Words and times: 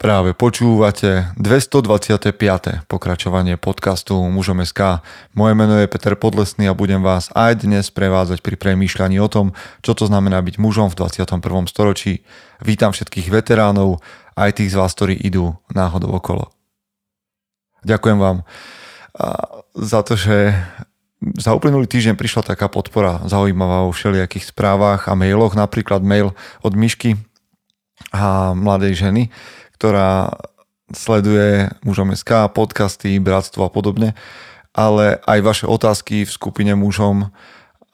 Práve 0.00 0.32
počúvate 0.32 1.28
225. 1.36 2.32
pokračovanie 2.88 3.60
podcastu 3.60 4.16
Mužom 4.32 4.64
SK. 4.64 5.04
Moje 5.36 5.52
meno 5.52 5.76
je 5.76 5.84
Peter 5.92 6.16
Podlesný 6.16 6.72
a 6.72 6.78
budem 6.78 7.04
vás 7.04 7.28
aj 7.36 7.68
dnes 7.68 7.92
prevádzať 7.92 8.40
pri 8.40 8.56
premýšľaní 8.56 9.20
o 9.20 9.28
tom, 9.28 9.52
čo 9.84 9.92
to 9.92 10.08
znamená 10.08 10.40
byť 10.40 10.56
mužom 10.56 10.88
v 10.88 11.04
21. 11.04 11.44
storočí. 11.68 12.24
Vítam 12.64 12.96
všetkých 12.96 13.28
veteránov, 13.28 14.00
aj 14.40 14.64
tých 14.64 14.72
z 14.72 14.80
vás, 14.80 14.96
ktorí 14.96 15.20
idú 15.20 15.60
náhodou 15.68 16.16
okolo. 16.16 16.48
Ďakujem 17.84 18.16
vám 18.24 18.48
za 19.76 20.00
to, 20.00 20.16
že 20.16 20.56
za 21.20 21.52
uplynulý 21.52 21.84
týždeň 21.84 22.16
prišla 22.16 22.56
taká 22.56 22.72
podpora 22.72 23.20
zaujímavá 23.28 23.84
vo 23.84 23.92
všelijakých 23.92 24.48
správach 24.48 25.12
a 25.12 25.12
mailoch, 25.12 25.52
napríklad 25.52 26.00
mail 26.00 26.32
od 26.64 26.72
Myšky 26.72 27.20
a 28.16 28.56
mladej 28.56 28.96
ženy, 28.96 29.28
ktorá 29.80 30.36
sleduje 30.92 31.72
mužom 31.80 32.12
SK, 32.12 32.52
podcasty, 32.52 33.16
bratstvo 33.16 33.64
a 33.64 33.72
podobne, 33.72 34.12
ale 34.76 35.16
aj 35.24 35.38
vaše 35.40 35.64
otázky 35.64 36.28
v 36.28 36.30
skupine 36.30 36.76
mužom, 36.76 37.32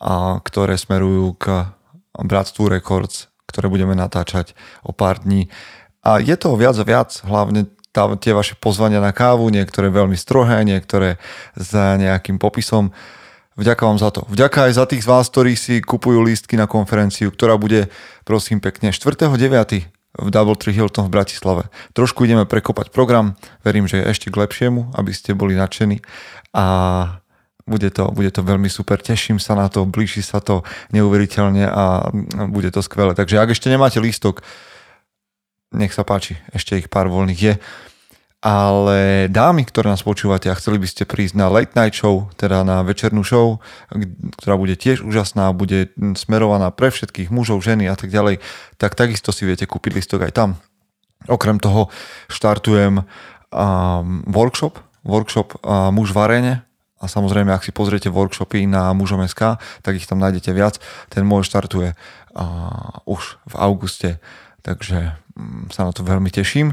a 0.03 0.43
ktoré 0.43 0.75
smerujú 0.75 1.39
k 1.39 1.71
Bratstvu 2.19 2.75
Records, 2.75 3.31
ktoré 3.47 3.71
budeme 3.71 3.95
natáčať 3.95 4.59
o 4.83 4.91
pár 4.91 5.23
dní. 5.23 5.47
A 6.03 6.19
je 6.19 6.35
to 6.35 6.59
viac 6.59 6.75
a 6.77 6.85
viac, 6.85 7.11
hlavne 7.23 7.71
tá, 7.95 8.11
tie 8.19 8.35
vaše 8.35 8.59
pozvania 8.59 8.99
na 8.99 9.15
kávu, 9.15 9.49
niektoré 9.49 9.89
veľmi 9.89 10.19
strohé, 10.19 10.67
niektoré 10.67 11.17
za 11.57 11.97
nejakým 11.97 12.37
popisom. 12.37 12.93
Vďaka 13.57 13.83
vám 13.89 13.97
za 14.03 14.11
to. 14.13 14.29
Vďaka 14.29 14.69
aj 14.69 14.73
za 14.77 14.85
tých 14.85 15.07
z 15.07 15.09
vás, 15.09 15.33
ktorí 15.33 15.57
si 15.57 15.81
kupujú 15.81 16.21
lístky 16.21 16.61
na 16.61 16.69
konferenciu, 16.69 17.33
ktorá 17.33 17.57
bude, 17.57 17.89
prosím 18.29 18.61
pekne, 18.61 18.93
4.9 18.93 19.96
v 20.17 20.29
Double 20.33 20.57
Tree 20.57 20.73
Hilton 20.73 21.07
v 21.07 21.15
Bratislave. 21.15 21.69
Trošku 21.93 22.25
ideme 22.25 22.49
prekopať 22.49 22.91
program, 22.91 23.37
verím, 23.63 23.85
že 23.85 24.01
je 24.01 24.09
ešte 24.09 24.29
k 24.33 24.41
lepšiemu, 24.41 24.97
aby 24.97 25.13
ste 25.13 25.37
boli 25.37 25.55
nadšení 25.55 26.01
a 26.57 26.65
bude 27.67 27.91
to, 27.91 28.15
bude 28.15 28.31
to 28.31 28.47
veľmi 28.47 28.71
super, 28.71 29.03
teším 29.03 29.43
sa 29.43 29.59
na 29.59 29.67
to, 29.67 29.83
blíži 29.85 30.23
sa 30.23 30.39
to 30.39 30.63
neuveriteľne 30.95 31.67
a 31.67 32.09
bude 32.47 32.71
to 32.71 32.79
skvelé. 32.79 33.13
Takže 33.13 33.43
ak 33.43 33.51
ešte 33.53 33.67
nemáte 33.67 33.99
lístok, 33.99 34.41
nech 35.75 35.91
sa 35.91 36.07
páči, 36.07 36.39
ešte 36.55 36.79
ich 36.79 36.87
pár 36.87 37.11
voľných 37.11 37.41
je 37.43 37.55
ale 38.45 39.27
dámy, 39.33 39.65
ktoré 39.65 39.91
nás 39.91 40.05
počúvate 40.05 40.47
a 40.53 40.59
chceli 40.59 40.77
by 40.77 40.87
ste 40.87 41.09
prísť 41.09 41.35
na 41.41 41.49
late 41.49 41.73
night 41.73 41.97
show, 41.97 42.29
teda 42.37 42.63
na 42.63 42.85
večernú 42.85 43.25
show, 43.25 43.59
ktorá 44.39 44.61
bude 44.61 44.77
tiež 44.77 45.03
úžasná, 45.03 45.51
bude 45.57 45.91
smerovaná 46.15 46.69
pre 46.71 46.93
všetkých 46.93 47.33
mužov, 47.33 47.65
ženy 47.65 47.89
a 47.89 47.97
tak 47.97 48.13
ďalej, 48.13 48.39
tak 48.77 48.95
takisto 48.95 49.33
si 49.33 49.49
viete 49.49 49.65
kúpiť 49.65 49.93
listok 49.97 50.29
aj 50.29 50.33
tam. 50.37 50.51
Okrem 51.27 51.57
toho 51.59 51.89
štartujem 52.29 53.03
um, 53.03 54.23
workshop, 54.29 54.79
workshop 55.03 55.57
uh, 55.65 55.89
muž 55.91 56.13
v 56.13 56.21
arene, 56.21 56.55
a 56.97 57.13
samozrejme, 57.13 57.53
ak 57.53 57.61
si 57.61 57.77
pozriete 57.77 58.09
workshopy 58.09 58.65
na 58.65 58.89
mužom.sk, 58.97 59.61
tak 59.85 59.93
ich 59.93 60.09
tam 60.09 60.17
nájdete 60.17 60.49
viac. 60.57 60.81
Ten 61.13 61.29
môj 61.29 61.45
štartuje 61.45 61.93
uh, 61.93 63.05
už 63.05 63.37
v 63.45 63.55
auguste, 63.61 64.11
takže 64.65 65.13
um, 65.37 65.69
sa 65.69 65.85
na 65.85 65.93
to 65.93 66.01
veľmi 66.01 66.33
teším. 66.33 66.73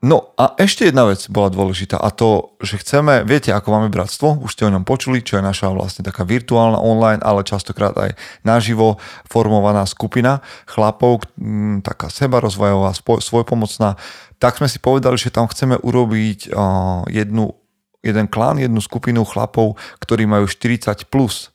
No 0.00 0.32
a 0.40 0.56
ešte 0.56 0.88
jedna 0.88 1.04
vec 1.04 1.28
bola 1.28 1.52
dôležitá 1.52 2.00
a 2.00 2.08
to, 2.08 2.56
že 2.64 2.80
chceme, 2.80 3.20
viete, 3.28 3.52
ako 3.52 3.68
máme 3.68 3.92
bratstvo, 3.92 4.40
už 4.40 4.56
ste 4.56 4.64
o 4.64 4.72
ňom 4.72 4.88
počuli, 4.88 5.20
čo 5.20 5.36
je 5.36 5.44
naša 5.44 5.68
vlastne 5.76 6.00
taká 6.00 6.24
virtuálna 6.24 6.80
online, 6.80 7.20
ale 7.20 7.44
častokrát 7.44 7.92
aj 8.00 8.16
naživo 8.40 8.96
formovaná 9.28 9.84
skupina 9.84 10.40
chlapov, 10.64 11.28
taká 11.84 12.08
sebarozvojová, 12.08 12.96
svojpomocná, 12.96 14.00
tak 14.40 14.56
sme 14.56 14.72
si 14.72 14.80
povedali, 14.80 15.20
že 15.20 15.28
tam 15.28 15.44
chceme 15.52 15.76
urobiť 15.76 16.48
jednu, 17.12 17.52
jeden 18.00 18.26
klán, 18.32 18.56
jednu 18.56 18.80
skupinu 18.80 19.20
chlapov, 19.28 19.76
ktorí 20.00 20.24
majú 20.24 20.48
40 20.48 21.12
plus 21.12 21.52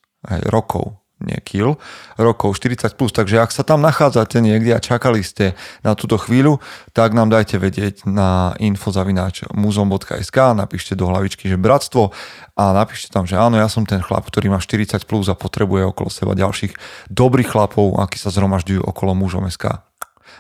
rokov 0.54 1.02
nie 1.24 1.40
kil, 1.40 1.80
rokov 2.20 2.60
40 2.60 3.00
plus. 3.00 3.16
Takže 3.16 3.40
ak 3.40 3.52
sa 3.56 3.64
tam 3.64 3.80
nachádzate 3.80 4.44
niekde 4.44 4.76
a 4.76 4.84
čakali 4.84 5.24
ste 5.24 5.56
na 5.80 5.96
túto 5.96 6.20
chvíľu, 6.20 6.60
tak 6.92 7.16
nám 7.16 7.32
dajte 7.32 7.56
vedieť 7.56 8.04
na 8.04 8.52
infozavináč 8.60 9.48
muzom.sk, 9.56 10.38
napíšte 10.56 10.94
do 10.94 11.08
hlavičky, 11.08 11.48
že 11.48 11.56
bratstvo 11.56 12.12
a 12.60 12.64
napíšte 12.76 13.12
tam, 13.16 13.24
že 13.24 13.40
áno, 13.40 13.56
ja 13.56 13.72
som 13.72 13.88
ten 13.88 14.04
chlap, 14.04 14.28
ktorý 14.28 14.52
má 14.52 14.60
40 14.60 15.08
plus 15.08 15.32
a 15.32 15.40
potrebuje 15.40 15.88
okolo 15.96 16.12
seba 16.12 16.36
ďalších 16.36 16.76
dobrých 17.08 17.48
chlapov, 17.48 17.96
akí 18.00 18.20
sa 18.20 18.32
zhromažďujú 18.32 18.84
okolo 18.84 19.16
mužom.sk. 19.16 19.84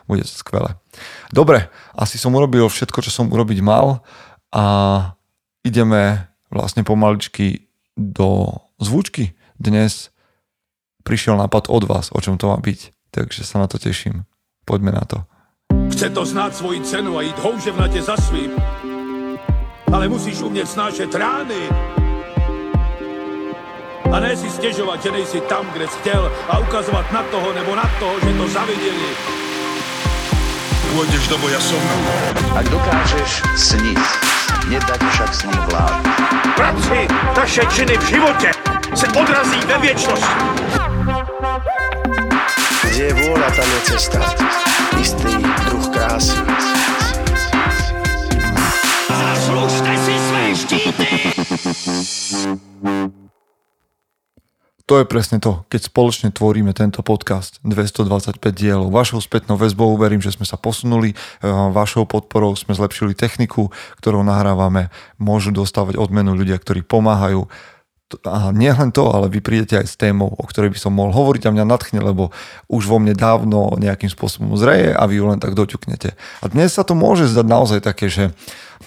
Bude 0.05 0.21
to 0.27 0.35
skvelé. 0.35 0.75
Dobre, 1.31 1.71
asi 1.95 2.19
som 2.19 2.35
urobil 2.35 2.67
všetko, 2.67 2.99
čo 2.99 3.11
som 3.11 3.31
urobiť 3.31 3.59
mal 3.63 4.03
a 4.53 4.63
ideme 5.65 6.29
vlastne 6.53 6.85
pomaličky 6.85 7.67
do 7.97 8.53
zvučky. 8.77 9.33
Dnes 9.57 10.13
prišiel 11.05 11.37
nápad 11.37 11.69
od 11.69 11.85
vás, 11.85 12.09
o 12.09 12.17
čom 12.17 12.41
to 12.41 12.49
má 12.49 12.57
byť. 12.57 12.89
Takže 13.13 13.45
sa 13.45 13.61
na 13.61 13.69
to 13.69 13.77
teším. 13.77 14.25
Poďme 14.65 14.91
na 14.91 15.05
to. 15.05 15.17
Chce 15.93 16.09
to 16.09 16.25
znáť 16.25 16.51
svoji 16.57 16.81
cenu 16.81 17.15
a 17.15 17.23
ísť 17.23 17.39
houževnate 17.39 18.01
za 18.01 18.17
svým. 18.17 18.51
Ale 19.93 20.09
musíš 20.09 20.41
umieť 20.41 20.67
snášať 20.67 21.13
rány. 21.13 21.61
A 24.09 24.15
ne 24.19 24.33
si 24.35 24.49
stiežovať, 24.49 24.99
že 25.05 25.11
nejsi 25.11 25.39
tam, 25.45 25.63
kde 25.71 25.87
si 25.87 25.97
chtěl 26.01 26.23
a 26.49 26.59
ukazovať 26.59 27.05
na 27.13 27.23
toho 27.29 27.47
nebo 27.53 27.71
na 27.77 27.87
toho, 28.01 28.15
že 28.19 28.31
to 28.33 28.45
zavideli. 28.49 29.09
Pôjdeš 30.95 31.23
do 31.27 31.37
boja 31.43 31.59
som. 31.59 31.83
Ak 32.55 32.65
dokážeš 32.71 33.43
sniť, 33.59 34.03
nedať 34.71 35.01
však 35.11 35.31
sní 35.35 35.57
vlád. 35.67 36.01
Práci, 36.55 36.99
taše 37.35 37.63
činy 37.67 37.95
v 37.99 38.05
živote 38.15 38.49
se 38.95 39.07
odrazí 39.07 39.59
ve 39.67 39.77
věčnosti. 39.77 40.84
Kde 42.95 43.11
je 43.11 43.17
vôľa, 43.27 43.51
tam 43.51 43.67
je 43.67 43.81
cesta. 43.91 44.23
Istý 44.95 45.35
druh 45.67 45.87
krásy. 45.91 46.39
Zaslužte 49.11 49.93
si 49.99 50.15
své 50.15 50.43
štíty! 50.55 51.09
To 54.87 55.01
je 55.01 55.05
presne 55.11 55.43
to, 55.43 55.67
keď 55.67 55.91
spoločne 55.91 56.31
tvoríme 56.31 56.71
tento 56.71 57.03
podcast 57.03 57.59
225 57.67 58.39
dielov. 58.55 58.87
Vašou 58.95 59.19
spätnou 59.19 59.59
väzbou 59.59 59.91
verím, 59.99 60.23
že 60.23 60.31
sme 60.31 60.47
sa 60.47 60.55
posunuli, 60.55 61.11
e, 61.11 61.15
vašou 61.51 62.07
podporou 62.07 62.55
sme 62.55 62.79
zlepšili 62.79 63.11
techniku, 63.11 63.75
ktorou 63.99 64.23
nahrávame. 64.23 64.87
Môžu 65.19 65.51
dostávať 65.51 65.99
odmenu 65.99 66.31
ľudia, 66.31 66.55
ktorí 66.55 66.79
pomáhajú 66.87 67.51
a 68.05 68.53
nie 68.53 68.69
len 68.69 68.93
to, 68.93 69.09
ale 69.09 69.33
vy 69.33 69.41
prídete 69.41 69.81
aj 69.81 69.87
s 69.89 69.95
témou, 69.97 70.29
o 70.29 70.45
ktorej 70.45 70.77
by 70.77 70.79
som 70.79 70.93
mohol 70.93 71.09
hovoriť 71.09 71.49
a 71.49 71.53
mňa 71.57 71.65
natchne, 71.65 71.99
lebo 72.05 72.29
už 72.69 72.85
vo 72.85 73.01
mne 73.01 73.17
dávno 73.17 73.73
nejakým 73.81 74.13
spôsobom 74.13 74.53
zreje 74.61 74.93
a 74.93 75.03
vy 75.09 75.17
ju 75.17 75.25
len 75.25 75.41
tak 75.41 75.57
doťuknete. 75.57 76.13
A 76.13 76.45
dnes 76.45 76.69
sa 76.77 76.85
to 76.85 76.93
môže 76.93 77.25
zdať 77.25 77.47
naozaj 77.49 77.79
také, 77.81 78.05
že 78.05 78.29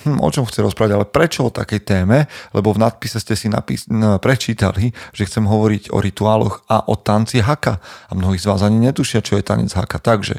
hm, 0.06 0.22
o 0.22 0.28
čom 0.30 0.46
chce 0.46 0.62
rozprávať, 0.62 0.92
ale 0.94 1.06
prečo 1.10 1.50
o 1.50 1.50
takej 1.50 1.82
téme, 1.82 2.30
lebo 2.54 2.70
v 2.70 2.78
nadpise 2.78 3.18
ste 3.18 3.34
si 3.34 3.50
napís- 3.50 3.90
prečítali, 4.22 4.94
že 5.10 5.26
chcem 5.26 5.42
hovoriť 5.50 5.90
o 5.90 5.98
rituáloch 5.98 6.62
a 6.70 6.86
o 6.86 6.94
tanci 6.94 7.42
haka. 7.42 7.82
A 7.82 8.14
mnohí 8.14 8.38
z 8.38 8.46
vás 8.46 8.62
ani 8.62 8.78
netušia, 8.78 9.18
čo 9.18 9.34
je 9.34 9.42
tanec 9.42 9.74
haka. 9.74 9.98
Takže 9.98 10.38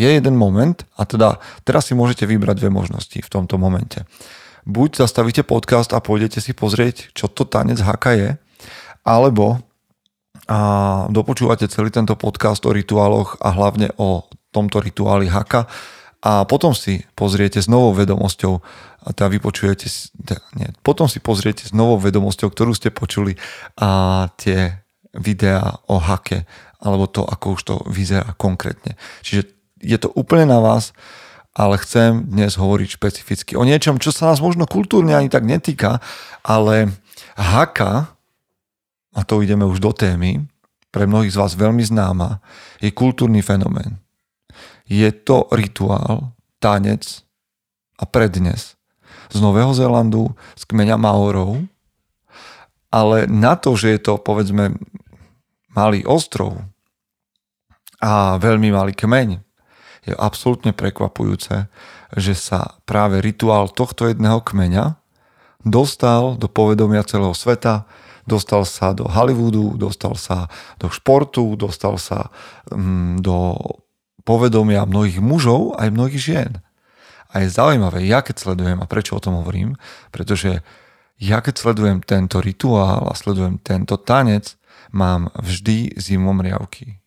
je 0.00 0.08
jeden 0.08 0.32
moment 0.32 0.80
a 0.96 1.04
teda 1.04 1.36
teraz 1.68 1.92
si 1.92 1.94
môžete 1.94 2.24
vybrať 2.24 2.56
dve 2.64 2.70
možnosti 2.72 3.20
v 3.20 3.28
tomto 3.28 3.60
momente 3.60 4.00
buď 4.66 5.04
zastavíte 5.06 5.42
podcast 5.42 5.90
a 5.94 6.02
pôjdete 6.02 6.38
si 6.38 6.54
pozrieť, 6.54 7.10
čo 7.16 7.26
to 7.26 7.46
tanec 7.48 7.82
haka 7.82 8.12
je, 8.14 8.30
alebo 9.02 9.62
a 10.50 10.58
dopočúvate 11.06 11.70
celý 11.70 11.94
tento 11.94 12.18
podcast 12.18 12.66
o 12.66 12.74
rituáloch 12.74 13.38
a 13.38 13.54
hlavne 13.54 13.94
o 13.94 14.26
tomto 14.50 14.82
rituáli 14.82 15.30
haka 15.30 15.70
a 16.22 16.42
potom 16.46 16.74
si 16.74 17.02
pozriete 17.14 17.62
s 17.62 17.70
novou 17.70 17.94
vedomosťou 17.94 18.54
a 19.02 19.08
teda 19.10 19.30
vypočujete, 19.38 19.86
nie, 20.58 20.70
potom 20.82 21.06
si 21.06 21.18
pozriete 21.18 21.66
s 21.66 21.72
novou 21.74 21.98
vedomosťou, 21.98 22.50
ktorú 22.50 22.74
ste 22.74 22.94
počuli 22.94 23.38
a 23.78 24.30
tie 24.38 24.82
videá 25.14 25.82
o 25.86 26.02
hake 26.02 26.42
alebo 26.82 27.06
to, 27.06 27.22
ako 27.22 27.46
už 27.54 27.60
to 27.62 27.74
vyzerá 27.86 28.34
konkrétne. 28.34 28.98
Čiže 29.22 29.46
je 29.82 29.98
to 29.98 30.10
úplne 30.14 30.50
na 30.50 30.58
vás, 30.58 30.90
ale 31.52 31.76
chcem 31.84 32.24
dnes 32.24 32.56
hovoriť 32.56 32.88
špecificky 32.96 33.52
o 33.60 33.64
niečom, 33.64 34.00
čo 34.00 34.08
sa 34.08 34.32
nás 34.32 34.40
možno 34.40 34.64
kultúrne 34.64 35.12
ani 35.12 35.28
tak 35.28 35.44
netýka, 35.44 36.00
ale 36.40 36.96
haka, 37.36 38.12
a 39.12 39.20
to 39.28 39.44
ideme 39.44 39.68
už 39.68 39.80
do 39.80 39.92
témy, 39.92 40.48
pre 40.92 41.08
mnohých 41.08 41.32
z 41.32 41.40
vás 41.40 41.52
veľmi 41.56 41.84
známa, 41.84 42.40
je 42.80 42.92
kultúrny 42.92 43.40
fenomén. 43.40 44.00
Je 44.84 45.08
to 45.12 45.48
rituál, 45.52 46.36
tanec 46.60 47.24
a 47.96 48.04
prednes 48.04 48.76
z 49.32 49.40
Nového 49.40 49.72
Zélandu, 49.72 50.36
z 50.52 50.62
kmeňa 50.68 51.00
Maorov, 51.00 51.64
ale 52.92 53.24
na 53.24 53.56
to, 53.56 53.72
že 53.72 53.96
je 53.96 54.00
to 54.04 54.20
povedzme 54.20 54.76
malý 55.72 56.04
ostrov 56.04 56.60
a 57.96 58.36
veľmi 58.36 58.68
malý 58.68 58.92
kmeň, 58.92 59.40
je 60.02 60.14
absolútne 60.18 60.74
prekvapujúce, 60.74 61.70
že 62.18 62.34
sa 62.34 62.76
práve 62.84 63.22
rituál 63.22 63.70
tohto 63.70 64.10
jedného 64.10 64.42
kmeňa 64.42 64.98
dostal 65.62 66.34
do 66.34 66.50
povedomia 66.50 67.06
celého 67.06 67.34
sveta, 67.34 67.86
dostal 68.26 68.66
sa 68.66 68.94
do 68.94 69.06
Hollywoodu, 69.06 69.78
dostal 69.78 70.18
sa 70.18 70.50
do 70.78 70.90
športu, 70.90 71.54
dostal 71.54 71.98
sa 71.98 72.30
mm, 72.70 73.22
do 73.22 73.54
povedomia 74.22 74.86
mnohých 74.86 75.18
mužov 75.18 75.78
aj 75.78 75.90
mnohých 75.90 76.22
žien. 76.22 76.52
A 77.32 77.42
je 77.42 77.48
zaujímavé, 77.48 78.04
ja 78.04 78.20
keď 78.20 78.38
sledujem, 78.38 78.78
a 78.78 78.86
prečo 78.90 79.16
o 79.16 79.22
tom 79.22 79.40
hovorím, 79.40 79.74
pretože 80.12 80.62
ja 81.18 81.38
keď 81.40 81.54
sledujem 81.58 81.98
tento 82.02 82.42
rituál 82.42 83.08
a 83.08 83.14
sledujem 83.16 83.58
tento 83.62 83.96
tanec, 83.98 84.58
mám 84.92 85.32
vždy 85.38 85.96
zimom 85.96 86.38
riavky. 86.42 87.01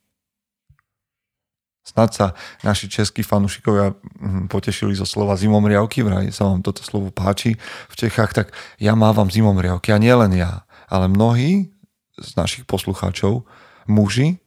Snad 1.86 2.18
sa 2.18 2.34
naši 2.66 2.90
českí 2.90 3.22
fanúšikovia 3.22 3.94
hm, 3.94 4.50
potešili 4.50 4.98
zo 4.98 5.06
slova 5.06 5.38
zimom 5.38 5.62
riavky, 5.62 6.02
vraj 6.02 6.34
sa 6.34 6.50
vám 6.50 6.66
toto 6.66 6.82
slovo 6.82 7.14
páči 7.14 7.54
v 7.90 7.96
Čechách, 7.96 8.34
tak 8.34 8.48
ja 8.82 8.98
mávam 8.98 9.30
zimom 9.30 9.62
riavky 9.62 9.94
a 9.94 10.02
nie 10.02 10.10
len 10.10 10.34
ja, 10.34 10.66
ale 10.90 11.06
mnohí 11.06 11.70
z 12.18 12.30
našich 12.34 12.66
poslucháčov, 12.66 13.46
muži 13.86 14.42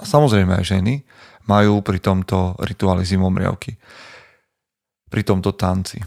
a 0.00 0.08
samozrejme 0.08 0.56
aj 0.56 0.64
ženy, 0.64 1.04
majú 1.44 1.84
pri 1.84 2.00
tomto 2.00 2.56
rituáli 2.64 3.04
zimom 3.04 3.36
riavky 3.36 3.76
pri 5.12 5.22
tomto 5.22 5.54
tanci. 5.54 6.02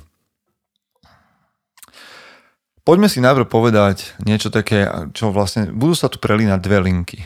Poďme 2.83 3.05
si 3.05 3.21
najprv 3.21 3.45
povedať 3.45 4.17
niečo 4.25 4.49
také, 4.49 4.89
čo 5.13 5.29
vlastne, 5.29 5.69
budú 5.69 5.93
sa 5.93 6.09
tu 6.09 6.17
prelínať 6.17 6.57
dve 6.57 6.81
linky. 6.81 7.21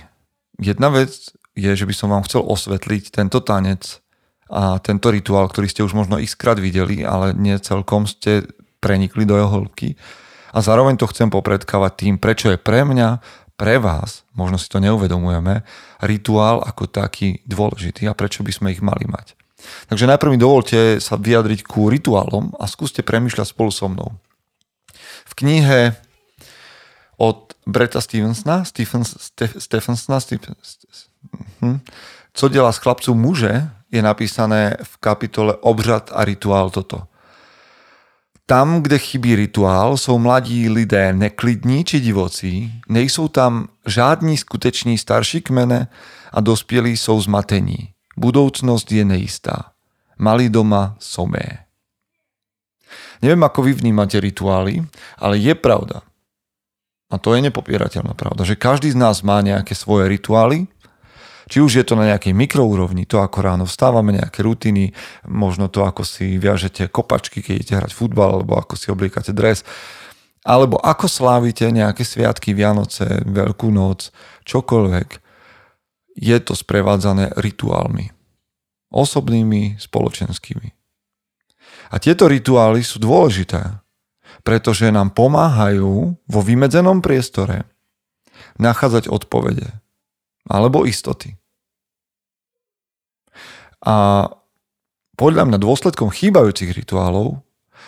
Jedna 0.60 0.92
vec 0.92 1.32
je, 1.54 1.72
že 1.74 1.86
by 1.86 1.94
som 1.94 2.10
vám 2.10 2.26
chcel 2.26 2.42
osvetliť 2.42 3.14
tento 3.14 3.42
tanec 3.42 4.02
a 4.50 4.78
tento 4.82 5.10
rituál, 5.10 5.50
ktorý 5.50 5.68
ste 5.70 5.86
už 5.86 5.98
možno 5.98 6.22
xkrát 6.22 6.58
videli, 6.62 7.02
ale 7.02 7.34
nie 7.34 7.58
celkom 7.58 8.06
ste 8.06 8.46
prenikli 8.84 9.24
do 9.24 9.38
jeho 9.38 9.50
hĺbky. 9.50 9.96
A 10.54 10.62
zároveň 10.62 11.00
to 11.02 11.10
chcem 11.10 11.34
popredkávať 11.34 11.94
tým, 12.06 12.16
prečo 12.22 12.54
je 12.54 12.62
pre 12.62 12.86
mňa, 12.86 13.24
pre 13.58 13.82
vás, 13.82 14.26
možno 14.34 14.58
si 14.62 14.70
to 14.70 14.82
neuvedomujeme, 14.82 15.66
rituál 16.04 16.62
ako 16.62 16.90
taký 16.90 17.42
dôležitý 17.46 18.06
a 18.10 18.18
prečo 18.18 18.46
by 18.46 18.52
sme 18.54 18.68
ich 18.74 18.82
mali 18.82 19.06
mať. 19.06 19.38
Takže 19.88 20.10
najprv 20.10 20.36
mi 20.36 20.40
dovolte 20.42 21.00
sa 21.00 21.16
vyjadriť 21.16 21.64
ku 21.64 21.88
rituálom 21.88 22.52
a 22.60 22.68
skúste 22.68 23.06
premyšľať 23.06 23.48
spolu 23.48 23.72
so 23.72 23.88
mnou. 23.88 24.20
V 25.24 25.34
knihe 25.40 25.96
od 27.16 27.56
Breta 27.64 28.04
Stevensona, 28.04 28.68
Stephens, 28.68 29.16
Stephensona, 29.40 30.20
Stephens, 30.20 30.84
hm, 31.62 31.80
co 32.34 32.50
dělá 32.50 32.72
z 32.72 32.78
chlapců 32.78 33.16
muže, 33.16 33.70
je 33.92 34.02
napísané 34.02 34.78
v 34.84 34.98
kapitole 34.98 35.56
Obřad 35.62 36.12
a 36.14 36.26
rituál 36.26 36.70
toto. 36.70 37.04
Tam, 38.46 38.82
kde 38.82 39.00
chybí 39.00 39.36
rituál, 39.36 39.98
jsou 39.98 40.20
mladí 40.20 40.70
lidé 40.70 41.14
neklidní 41.14 41.84
či 41.84 42.00
divocí, 42.00 42.82
nejsou 42.90 43.28
tam 43.28 43.68
žádní 43.88 44.38
skuteční 44.38 44.98
starší 44.98 45.42
kmene 45.42 45.88
a 46.32 46.42
dospělí 46.42 46.98
jsou 46.98 47.22
zmatení. 47.22 47.90
Budoucnosť 48.18 48.92
je 48.92 49.06
neistá. 49.06 49.72
Mali 50.20 50.50
doma 50.50 50.96
somé. 51.00 51.66
Neviem, 53.24 53.42
ako 53.42 53.64
vy 53.64 53.74
vnímate 53.74 54.20
rituály, 54.20 54.84
ale 55.16 55.40
je 55.40 55.56
pravda, 55.56 56.04
a 57.14 57.22
to 57.22 57.38
je 57.38 57.46
nepopierateľná 57.46 58.18
pravda, 58.18 58.42
že 58.42 58.58
každý 58.58 58.90
z 58.90 58.98
nás 58.98 59.22
má 59.22 59.38
nejaké 59.46 59.78
svoje 59.78 60.10
rituály, 60.10 60.66
či 61.52 61.60
už 61.60 61.82
je 61.82 61.86
to 61.86 62.00
na 62.00 62.08
nejakej 62.14 62.32
mikroúrovni, 62.32 63.04
to 63.04 63.20
ako 63.20 63.44
ráno 63.44 63.66
vstávame, 63.68 64.16
nejaké 64.16 64.44
rutiny, 64.44 64.96
možno 65.28 65.68
to 65.68 65.84
ako 65.84 66.08
si 66.08 66.40
viažete 66.40 66.88
kopačky, 66.88 67.44
keď 67.44 67.54
idete 67.56 67.74
hrať 67.80 67.92
futbal, 67.92 68.40
alebo 68.40 68.56
ako 68.56 68.80
si 68.80 68.88
obliekate 68.90 69.36
dres, 69.36 69.68
alebo 70.44 70.80
ako 70.80 71.08
slávite 71.08 71.68
nejaké 71.72 72.04
sviatky, 72.04 72.52
Vianoce, 72.52 73.24
Veľkú 73.24 73.72
noc, 73.72 74.12
čokoľvek 74.44 75.10
je 76.20 76.38
to 76.44 76.54
sprevádzané 76.54 77.36
rituálmi. 77.40 78.12
Osobnými, 78.94 79.82
spoločenskými. 79.82 80.70
A 81.90 81.96
tieto 81.98 82.30
rituály 82.30 82.86
sú 82.86 83.02
dôležité, 83.02 83.82
pretože 84.46 84.86
nám 84.94 85.18
pomáhajú 85.18 86.14
vo 86.14 86.40
vymedzenom 86.44 87.02
priestore 87.02 87.66
nachádzať 88.62 89.10
odpovede 89.10 89.83
alebo 90.48 90.84
istoty. 90.84 91.36
A 93.84 94.28
podľa 95.14 95.44
mňa 95.48 95.58
dôsledkom 95.60 96.10
chýbajúcich 96.10 96.72
rituálov 96.74 97.44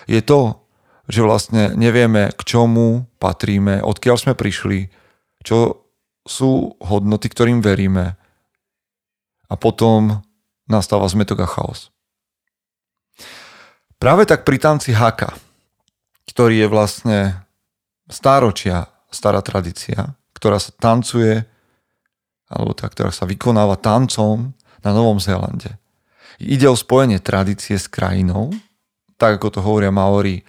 je 0.06 0.20
to, 0.22 0.62
že 1.08 1.22
vlastne 1.24 1.74
nevieme, 1.78 2.34
k 2.34 2.42
čomu 2.44 3.08
patríme, 3.22 3.82
odkiaľ 3.82 4.16
sme 4.18 4.34
prišli, 4.34 4.90
čo 5.46 5.86
sú 6.26 6.74
hodnoty, 6.82 7.30
ktorým 7.30 7.62
veríme. 7.62 8.18
A 9.46 9.54
potom 9.56 10.26
nastáva 10.66 11.06
zmetok 11.06 11.46
a 11.46 11.48
chaos. 11.48 11.94
Práve 14.02 14.26
tak 14.26 14.44
pri 14.44 14.58
tanci 14.58 14.92
haka, 14.92 15.38
ktorý 16.26 16.66
je 16.66 16.68
vlastne 16.68 17.20
stáročia 18.10 18.90
stará 19.14 19.40
tradícia, 19.46 20.18
ktorá 20.34 20.60
sa 20.60 20.74
tancuje, 20.76 21.46
alebo 22.50 22.78
tá, 22.78 22.90
ktorá 22.90 23.10
sa 23.10 23.26
vykonáva 23.26 23.80
tancom 23.80 24.54
na 24.86 24.92
Novom 24.94 25.18
Zélande. 25.18 25.82
Ide 26.38 26.68
o 26.68 26.78
spojenie 26.78 27.24
tradície 27.24 27.80
s 27.80 27.88
krajinou, 27.88 28.52
tak 29.16 29.40
ako 29.40 29.48
to 29.56 29.60
hovoria 29.64 29.90
Maori, 29.90 30.44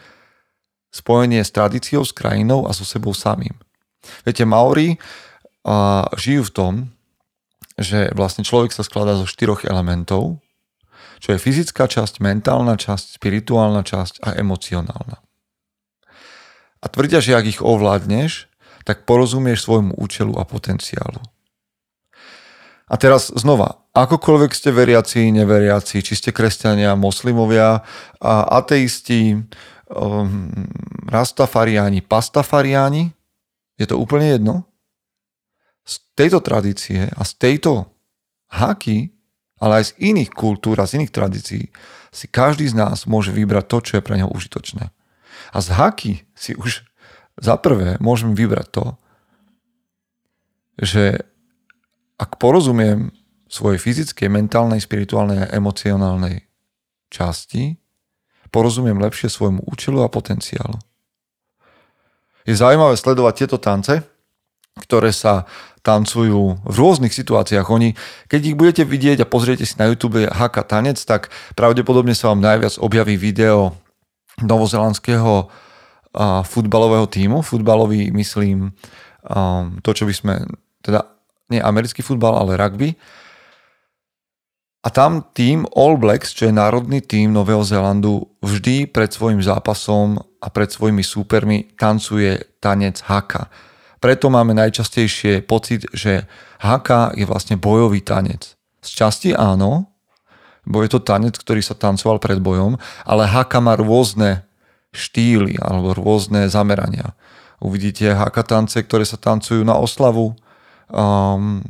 spojenie 0.91 1.45
s 1.45 1.55
tradíciou, 1.55 2.03
s 2.03 2.11
krajinou 2.11 2.67
a 2.67 2.75
so 2.75 2.83
sebou 2.83 3.15
samým. 3.15 3.55
Viete, 4.27 4.43
Maori 4.43 4.99
a 5.67 6.07
žijú 6.15 6.47
v 6.51 6.55
tom, 6.55 6.73
že 7.77 8.11
vlastne 8.17 8.43
človek 8.47 8.73
sa 8.73 8.83
skladá 8.83 9.15
zo 9.19 9.29
štyroch 9.29 9.69
elementov, 9.69 10.41
čo 11.21 11.33
je 11.33 11.41
fyzická 11.41 11.89
časť, 11.89 12.21
mentálna 12.21 12.77
časť, 12.77 13.21
spirituálna 13.21 13.85
časť 13.85 14.25
a 14.25 14.37
emocionálna. 14.37 15.21
A 16.81 16.87
tvrdia, 16.87 17.25
že 17.25 17.37
ak 17.37 17.47
ich 17.49 17.61
ovládneš, 17.65 18.49
tak 18.87 19.09
porozumieš 19.09 19.67
svojmu 19.67 19.99
účelu 19.99 20.39
a 20.39 20.47
potenciálu. 20.47 21.19
A 22.87 22.94
teraz 22.94 23.35
znova, 23.35 23.83
akokoľvek 23.99 24.55
ste 24.55 24.71
veriaci, 24.71 25.35
neveriaci, 25.35 26.06
či 26.06 26.15
ste 26.15 26.31
kresťania, 26.31 26.94
moslimovia, 26.94 27.83
ateisti, 28.23 29.43
um, 29.90 30.55
rastafariáni, 31.11 32.07
pastafariáni, 32.07 33.11
je 33.76 33.87
to 33.90 33.99
úplne 33.99 34.38
jedno? 34.38 34.71
z 35.87 35.95
tejto 36.19 36.43
tradície 36.43 37.07
a 37.14 37.23
z 37.23 37.33
tejto 37.38 37.87
haky, 38.50 39.14
ale 39.62 39.73
aj 39.81 39.95
z 39.95 40.12
iných 40.12 40.31
kultúr 40.35 40.76
a 40.83 40.88
z 40.90 41.00
iných 41.00 41.14
tradícií 41.14 41.64
si 42.11 42.26
každý 42.26 42.66
z 42.66 42.75
nás 42.75 43.07
môže 43.07 43.31
vybrať 43.31 43.64
to, 43.71 43.78
čo 43.81 43.93
je 43.97 44.02
pre 44.05 44.19
neho 44.19 44.28
užitočné. 44.35 44.90
A 45.55 45.59
z 45.62 45.69
haky 45.73 46.12
si 46.35 46.59
už 46.59 46.83
za 47.38 47.55
prvé 47.57 47.97
môžem 48.02 48.35
vybrať 48.35 48.69
to, 48.75 48.85
že 50.83 51.25
ak 52.16 52.40
porozumiem 52.40 53.12
svojej 53.46 53.78
fyzickej, 53.78 54.26
mentálnej, 54.26 54.82
spirituálnej 54.82 55.46
a 55.46 55.52
emocionálnej 55.54 56.49
časti, 57.12 57.78
porozumiem 58.50 58.99
lepšie 58.99 59.30
svojmu 59.30 59.62
účelu 59.68 60.02
a 60.02 60.11
potenciálu. 60.11 60.80
Je 62.46 62.54
zaujímavé 62.54 62.94
sledovať 62.99 63.35
tieto 63.42 63.58
tance, 63.58 64.02
ktoré 64.76 65.11
sa 65.11 65.49
tancujú 65.82 66.58
v 66.66 66.76
rôznych 66.76 67.14
situáciách. 67.14 67.66
Oni, 67.70 67.94
keď 68.26 68.40
ich 68.42 68.58
budete 68.58 68.82
vidieť 68.82 69.23
a 69.23 69.30
pozriete 69.30 69.62
si 69.62 69.78
na 69.78 69.87
YouTube 69.87 70.26
haka 70.26 70.66
tanec, 70.66 70.99
tak 71.06 71.30
pravdepodobne 71.54 72.12
sa 72.12 72.35
vám 72.35 72.42
najviac 72.42 72.76
objaví 72.82 73.14
video 73.16 73.78
novozelandského 74.42 75.49
futbalového 76.44 77.06
týmu. 77.06 77.40
Futbalový, 77.40 78.11
myslím, 78.12 78.75
to, 79.80 79.90
čo 79.94 80.04
by 80.04 80.14
sme, 80.14 80.35
teda 80.82 81.15
nie 81.50 81.62
americký 81.62 82.03
futbal, 82.03 82.37
ale 82.37 82.59
rugby. 82.59 82.95
A 84.87 84.88
tam 84.91 85.26
tým 85.35 85.67
All 85.75 85.99
Blacks, 85.99 86.31
čo 86.31 86.47
je 86.47 86.55
národný 86.55 87.03
tým 87.03 87.35
Nového 87.35 87.67
Zélandu, 87.67 88.23
vždy 88.38 88.87
pred 88.87 89.11
svojim 89.11 89.43
zápasom 89.43 90.19
a 90.38 90.47
pred 90.47 90.71
svojimi 90.71 91.03
súpermi 91.03 91.75
tancuje 91.75 92.38
tanec 92.62 93.03
haka 93.03 93.50
preto 94.07 94.31
máme 94.31 94.55
najčastejšie 94.55 95.43
pocit, 95.43 95.88
že 95.91 96.31
haka 96.62 97.11
je 97.19 97.26
vlastne 97.26 97.59
bojový 97.59 98.07
tanec. 98.07 98.55
Z 98.79 98.91
časti 99.03 99.31
áno, 99.35 99.91
bo 100.62 100.87
je 100.87 100.95
to 100.95 101.03
tanec, 101.03 101.35
ktorý 101.35 101.59
sa 101.59 101.75
tancoval 101.75 102.23
pred 102.23 102.38
bojom, 102.38 102.79
ale 103.03 103.26
haka 103.26 103.59
má 103.59 103.75
rôzne 103.75 104.47
štýly 104.95 105.59
alebo 105.59 105.91
rôzne 105.97 106.47
zamerania. 106.47 107.19
Uvidíte 107.59 108.15
haka 108.15 108.47
tance, 108.47 108.79
ktoré 108.79 109.03
sa 109.03 109.19
tancujú 109.19 109.65
na 109.67 109.75
oslavu, 109.75 110.38
um, 110.90 111.62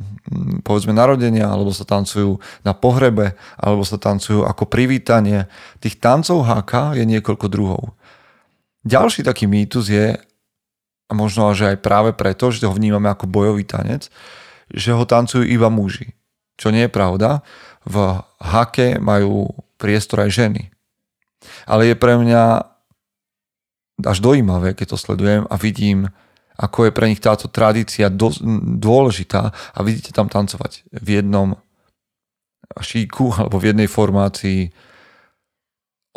povedzme 0.61 0.91
narodenia, 0.91 1.47
alebo 1.47 1.71
sa 1.71 1.87
tancujú 1.87 2.37
na 2.61 2.75
pohrebe, 2.75 3.33
alebo 3.57 3.87
sa 3.87 3.95
tancujú 3.95 4.43
ako 4.43 4.67
privítanie. 4.67 5.47
Tých 5.79 5.97
tancov 5.97 6.43
HK 6.43 6.99
je 6.99 7.03
niekoľko 7.07 7.47
druhov. 7.47 7.95
Ďalší 8.87 9.23
taký 9.23 9.47
mýtus 9.47 9.91
je, 9.91 10.15
a 11.07 11.11
možno 11.15 11.55
že 11.55 11.75
aj 11.75 11.83
práve 11.83 12.11
preto, 12.11 12.51
že 12.51 12.67
ho 12.67 12.75
vnímame 12.75 13.07
ako 13.07 13.31
bojový 13.31 13.63
tanec, 13.63 14.11
že 14.67 14.91
ho 14.91 15.07
tancujú 15.07 15.47
iba 15.47 15.71
muži. 15.71 16.11
Čo 16.59 16.75
nie 16.75 16.87
je 16.87 16.91
pravda. 16.91 17.45
V 17.87 18.19
hake 18.43 18.99
majú 18.99 19.55
priestor 19.79 20.27
aj 20.27 20.35
ženy. 20.35 20.63
Ale 21.63 21.87
je 21.87 21.95
pre 21.95 22.19
mňa 22.19 22.43
až 24.03 24.17
dojímavé, 24.19 24.75
keď 24.75 24.93
to 24.93 24.97
sledujem 24.99 25.47
a 25.47 25.55
vidím 25.55 26.11
ako 26.57 26.89
je 26.89 26.91
pre 26.91 27.05
nich 27.05 27.21
táto 27.21 27.45
tradícia 27.47 28.09
do, 28.09 28.33
dôležitá 28.81 29.53
a 29.53 29.79
vidíte 29.85 30.09
tam 30.09 30.25
tancovať 30.25 30.89
v 30.89 31.07
jednom 31.21 31.53
šíku 32.81 33.31
alebo 33.39 33.61
v 33.61 33.73
jednej 33.73 33.87
formácii 33.87 34.73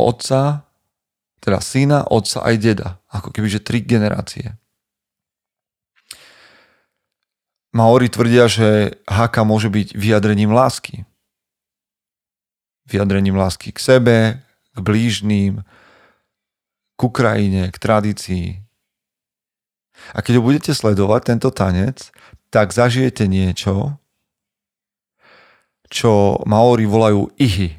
otca, 0.00 0.64
teda 1.44 1.60
syna, 1.60 2.08
otca 2.08 2.40
aj 2.44 2.56
deda. 2.56 2.88
Ako 3.12 3.32
keby, 3.32 3.48
že 3.52 3.64
tri 3.64 3.84
generácie. 3.84 4.56
Maori 7.70 8.10
tvrdia, 8.10 8.50
že 8.50 8.98
haka 9.06 9.46
môže 9.46 9.70
byť 9.70 9.94
vyjadrením 9.94 10.50
lásky. 10.50 11.06
Vyjadrením 12.90 13.38
lásky 13.38 13.70
k 13.70 13.78
sebe, 13.78 14.18
k 14.74 14.78
blížným, 14.82 15.62
k 16.98 17.00
Ukrajine, 17.00 17.70
k 17.70 17.76
tradícii, 17.78 18.59
a 20.14 20.18
keď 20.20 20.40
ho 20.40 20.46
budete 20.46 20.72
sledovať, 20.72 21.20
tento 21.34 21.50
tanec, 21.54 22.10
tak 22.50 22.74
zažijete 22.74 23.30
niečo, 23.30 24.00
čo 25.90 26.42
Maori 26.46 26.86
volajú 26.86 27.30
ihy. 27.38 27.74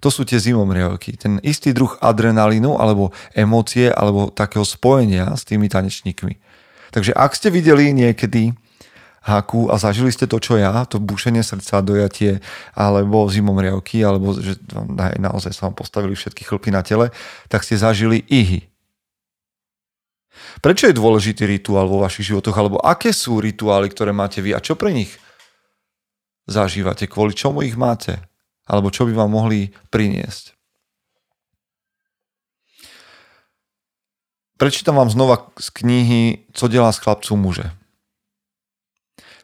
To 0.00 0.12
sú 0.12 0.28
tie 0.28 0.36
zimomriavky. 0.36 1.16
Ten 1.16 1.40
istý 1.40 1.72
druh 1.72 1.96
adrenalínu 2.00 2.76
alebo 2.76 3.16
emócie 3.32 3.88
alebo 3.88 4.28
takého 4.28 4.64
spojenia 4.64 5.32
s 5.32 5.48
tými 5.48 5.72
tanečníkmi. 5.72 6.36
Takže 6.92 7.16
ak 7.16 7.32
ste 7.32 7.48
videli 7.48 7.96
niekedy 7.96 8.52
haku 9.24 9.72
a 9.72 9.80
zažili 9.80 10.12
ste 10.12 10.28
to, 10.28 10.36
čo 10.36 10.60
ja, 10.60 10.84
to 10.84 11.00
bušenie 11.00 11.40
srdca, 11.40 11.80
dojatie, 11.80 12.44
alebo 12.76 13.24
zimomriavky, 13.32 14.04
alebo 14.04 14.36
že 14.36 14.60
naozaj 15.16 15.56
sa 15.56 15.72
vám 15.72 15.76
postavili 15.80 16.12
všetky 16.12 16.44
chlpy 16.44 16.68
na 16.68 16.84
tele, 16.84 17.08
tak 17.48 17.64
ste 17.64 17.80
zažili 17.80 18.20
ihy. 18.28 18.68
Prečo 20.60 20.88
je 20.88 20.96
dôležitý 20.96 21.46
rituál 21.46 21.86
vo 21.86 22.02
vašich 22.02 22.32
životoch? 22.34 22.56
Alebo 22.56 22.78
aké 22.80 23.10
sú 23.12 23.38
rituály, 23.38 23.90
ktoré 23.90 24.10
máte 24.14 24.40
vy 24.40 24.54
a 24.54 24.62
čo 24.62 24.74
pre 24.78 24.94
nich 24.94 25.12
zažívate? 26.48 27.10
Kvôli 27.10 27.36
čomu 27.36 27.62
ich 27.62 27.78
máte? 27.78 28.22
Alebo 28.64 28.88
čo 28.88 29.04
by 29.04 29.12
vám 29.12 29.30
mohli 29.30 29.70
priniesť? 29.92 30.56
Prečítam 34.54 34.96
vám 34.96 35.10
znova 35.10 35.50
z 35.58 35.68
knihy 35.82 36.22
Co 36.54 36.70
delá 36.70 36.94
z 36.94 37.02
chlapcov 37.02 37.34
muže. 37.34 37.66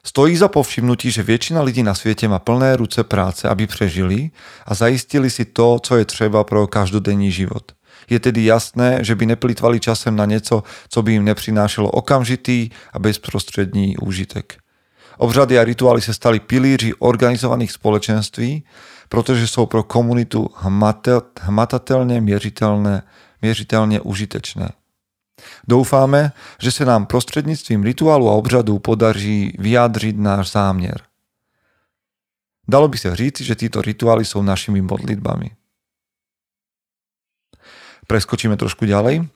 Stojí 0.01 0.33
za 0.33 0.49
povšimnutí, 0.49 1.13
že 1.13 1.21
väčšina 1.21 1.61
ľudí 1.61 1.85
na 1.85 1.93
svete 1.93 2.25
má 2.25 2.41
plné 2.41 2.81
ruce 2.81 3.05
práce, 3.05 3.45
aby 3.45 3.69
prežili 3.69 4.33
a 4.65 4.73
zaistili 4.73 5.29
si 5.29 5.45
to, 5.45 5.77
co 5.77 5.93
je 6.01 6.05
třeba 6.09 6.41
pro 6.45 6.65
každodenní 6.65 7.29
život– 7.29 7.77
je 8.11 8.21
tedy 8.21 8.45
jasné, 8.45 9.05
že 9.05 9.15
by 9.15 9.27
neplýtvali 9.27 9.81
časem 9.81 10.17
na 10.17 10.25
něco, 10.25 10.63
co 10.89 11.03
by 11.03 11.15
im 11.15 11.25
neprinášalo 11.25 11.91
okamžitý 11.91 12.71
a 12.93 12.99
bezprostřední 12.99 13.97
úžitek. 13.97 14.59
Obřady 15.19 15.59
a 15.59 15.65
rituály 15.65 16.01
se 16.01 16.15
stali 16.15 16.41
pilíři 16.41 16.95
organizovaných 16.99 17.73
společenství, 17.73 18.65
protože 19.09 19.47
jsou 19.47 19.67
pro 19.67 19.83
komunitu 19.83 20.51
hmatatelně 21.41 22.21
měřitelné, 22.21 23.03
měřitelně 23.43 24.01
užitečné. 24.01 24.69
Doufáme, 25.69 26.33
že 26.61 26.73
se 26.73 26.85
nám 26.85 27.07
prostřednictvím 27.07 27.83
rituálu 27.83 28.29
a 28.29 28.33
obřadu 28.33 28.79
podaří 28.79 29.57
vyjádřit 29.59 30.19
náš 30.19 30.53
záměr. 30.53 31.01
Dalo 32.69 32.89
by 32.89 32.99
se 32.99 33.17
říct, 33.17 33.41
že 33.41 33.55
tyto 33.55 33.83
rituály 33.83 34.25
jsou 34.25 34.43
našimi 34.43 34.83
modlitbami 34.83 35.51
preskočíme 38.11 38.59
trošku 38.59 38.91
ďalej. 38.91 39.31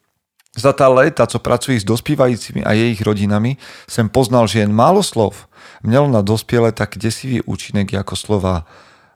Za 0.54 0.74
tá 0.74 0.90
leta, 0.90 1.26
co 1.26 1.38
pracují 1.38 1.78
s 1.78 1.86
dospívajúcimi 1.86 2.66
a 2.66 2.74
jejich 2.74 3.02
rodinami, 3.02 3.58
sem 3.86 4.10
poznal, 4.10 4.50
že 4.50 4.66
jen 4.66 4.74
málo 4.74 5.02
slov 5.02 5.46
mělo 5.82 6.10
na 6.10 6.22
dospiele 6.22 6.72
tak 6.72 6.98
desivý 6.98 7.42
účinek 7.44 7.94
ako 7.94 8.16
slova 8.16 8.66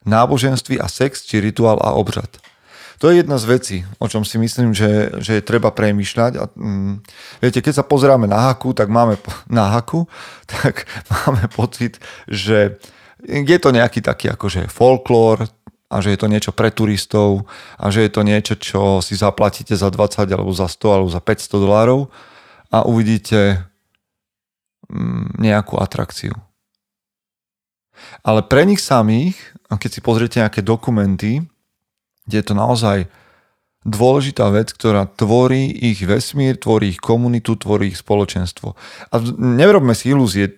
náboženství 0.05 0.79
a 0.79 0.87
sex, 0.87 1.25
či 1.27 1.41
rituál 1.41 1.81
a 1.83 1.97
obřad. 1.97 2.29
To 2.99 3.11
je 3.11 3.23
jedna 3.23 3.39
z 3.39 3.45
vecí, 3.45 3.77
o 4.03 4.11
čom 4.11 4.27
si 4.27 4.43
myslím, 4.43 4.75
že, 4.75 5.15
že 5.23 5.39
je 5.39 5.43
treba 5.47 5.71
premýšľať. 5.71 6.33
A, 6.35 6.51
mm, 6.51 6.95
viete, 7.39 7.63
keď 7.63 7.83
sa 7.83 7.85
pozeráme 7.87 8.27
na 8.27 8.51
haku, 8.51 8.75
tak 8.75 8.91
máme 8.91 9.17
na 9.49 9.71
haku, 9.71 10.11
tak 10.47 10.85
máme 11.15 11.47
pocit, 11.55 12.03
že 12.27 12.79
je 13.27 13.59
to 13.59 13.71
nejaký 13.75 13.99
taký 14.03 14.31
akože 14.31 14.71
folklór, 14.71 15.47
a 15.89 16.05
že 16.05 16.13
je 16.13 16.19
to 16.21 16.29
niečo 16.29 16.53
pre 16.53 16.69
turistov 16.69 17.49
a 17.81 17.89
že 17.89 18.05
je 18.05 18.11
to 18.13 18.21
niečo, 18.21 18.55
čo 18.61 19.01
si 19.01 19.17
zaplatíte 19.17 19.73
za 19.73 19.89
20 19.89 20.29
alebo 20.29 20.53
za 20.53 20.69
100 20.69 20.95
alebo 20.95 21.09
za 21.09 21.21
500 21.25 21.65
dolárov 21.65 22.01
a 22.69 22.85
uvidíte 22.85 23.65
mm, 24.93 25.41
nejakú 25.41 25.81
atrakciu. 25.81 26.37
Ale 28.23 28.45
pre 28.45 28.69
nich 28.69 28.85
samých, 28.85 29.35
keď 29.69 29.91
si 29.91 30.01
pozriete 30.05 30.37
nejaké 30.39 30.61
dokumenty, 30.63 31.43
kde 32.29 32.37
je 32.37 32.47
to 32.47 32.55
naozaj 32.55 33.09
dôležitá 33.89 34.53
vec, 34.53 34.77
ktorá 34.77 35.09
tvorí 35.09 35.73
ich 35.73 36.05
vesmír, 36.05 36.61
tvorí 36.61 36.95
ich 36.95 37.01
komunitu, 37.01 37.57
tvorí 37.57 37.91
ich 37.91 37.99
spoločenstvo. 37.99 38.77
A 39.09 39.15
nerobme 39.41 39.97
si 39.97 40.13
ilúzie, 40.13 40.55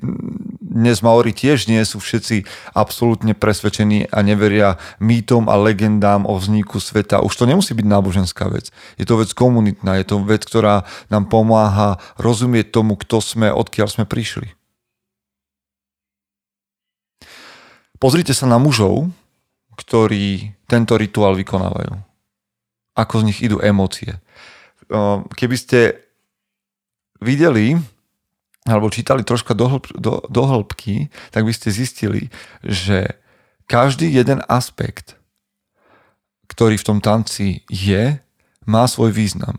dnes 0.61 1.01
Maori 1.01 1.31
tiež 1.31 1.71
nie 1.71 1.81
sú 1.87 2.03
všetci 2.03 2.45
absolútne 2.75 3.39
presvedčení 3.39 4.11
a 4.11 4.19
neveria 4.27 4.77
mýtom 4.99 5.47
a 5.47 5.55
legendám 5.55 6.27
o 6.27 6.35
vzniku 6.35 6.83
sveta. 6.83 7.23
Už 7.23 7.33
to 7.39 7.47
nemusí 7.47 7.73
byť 7.73 7.87
náboženská 7.87 8.51
vec. 8.51 8.75
Je 8.99 9.07
to 9.07 9.23
vec 9.23 9.31
komunitná, 9.31 10.03
je 10.03 10.07
to 10.11 10.23
vec, 10.27 10.43
ktorá 10.43 10.85
nám 11.09 11.31
pomáha 11.31 12.03
rozumieť 12.19 12.75
tomu, 12.75 12.99
kto 12.99 13.23
sme, 13.23 13.49
odkiaľ 13.55 13.89
sme 13.89 14.05
prišli. 14.05 14.59
Pozrite 18.01 18.33
sa 18.35 18.49
na 18.49 18.57
mužov, 18.57 19.13
ktorí 19.77 20.57
tento 20.65 20.97
rituál 20.97 21.37
vykonávajú 21.37 22.10
ako 23.01 23.25
z 23.25 23.27
nich 23.33 23.39
idú 23.41 23.57
emócie. 23.65 24.21
Keby 25.33 25.57
ste 25.57 25.97
videli 27.25 27.81
alebo 28.69 28.93
čítali 28.93 29.25
troška 29.25 29.57
do, 29.57 29.73
hĺb, 29.73 29.89
do, 29.97 30.21
do 30.29 30.43
hĺbky, 30.45 31.09
tak 31.33 31.49
by 31.49 31.53
ste 31.57 31.73
zistili, 31.73 32.29
že 32.61 33.17
každý 33.65 34.13
jeden 34.13 34.45
aspekt, 34.53 35.17
ktorý 36.53 36.77
v 36.77 36.87
tom 36.87 36.99
tanci 37.01 37.65
je, 37.73 38.21
má 38.69 38.85
svoj 38.85 39.17
význam. 39.17 39.57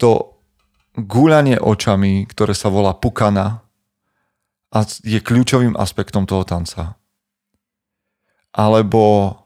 To 0.00 0.40
gúľanie 0.96 1.60
očami, 1.60 2.24
ktoré 2.24 2.56
sa 2.56 2.72
volá 2.72 2.96
pukana, 2.96 3.60
je 5.04 5.20
kľúčovým 5.20 5.76
aspektom 5.76 6.24
toho 6.24 6.48
tanca. 6.48 6.96
Alebo 8.56 9.36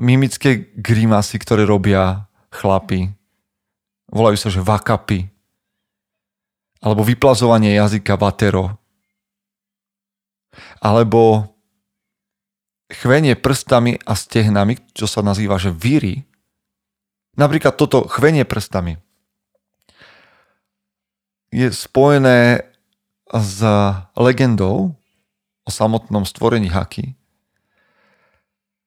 mimické 0.00 0.72
grimasy, 0.74 1.36
ktoré 1.36 1.68
robia 1.68 2.26
chlapi. 2.50 3.12
Volajú 4.10 4.36
sa, 4.40 4.48
že 4.50 4.64
vakapy. 4.64 5.28
Alebo 6.80 7.04
vyplazovanie 7.04 7.76
jazyka 7.76 8.16
vatero. 8.16 8.80
Alebo 10.80 11.52
chvenie 12.90 13.38
prstami 13.38 14.00
a 14.02 14.16
stehnami, 14.16 14.80
čo 14.96 15.06
sa 15.06 15.22
nazýva, 15.22 15.60
že 15.60 15.70
víry. 15.70 16.26
Napríklad 17.38 17.78
toto 17.78 18.08
chvenie 18.10 18.42
prstami 18.42 18.98
je 21.50 21.70
spojené 21.70 22.66
s 23.30 23.58
legendou 24.14 24.94
o 25.66 25.70
samotnom 25.70 26.22
stvorení 26.22 26.70
Haky, 26.70 27.14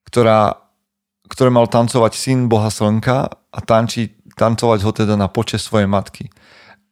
ktorá 0.07 0.62
ktoré 1.33 1.49
mal 1.49 1.65
tancovať 1.65 2.13
syn 2.13 2.45
Boha 2.45 2.69
Slnka 2.69 3.25
a 3.33 3.59
tanči, 3.65 4.13
tancovať 4.37 4.79
ho 4.85 4.91
teda 4.93 5.17
na 5.17 5.25
poče 5.25 5.57
svojej 5.57 5.89
matky. 5.89 6.29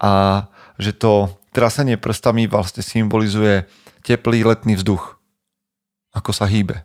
A 0.01 0.45
že 0.81 0.98
to 0.98 1.29
trasenie 1.53 2.01
prstami 2.01 2.50
vlastne 2.50 2.81
symbolizuje 2.81 3.69
teplý 4.01 4.41
letný 4.41 4.74
vzduch. 4.81 5.21
Ako 6.17 6.33
sa 6.33 6.50
hýbe. 6.50 6.81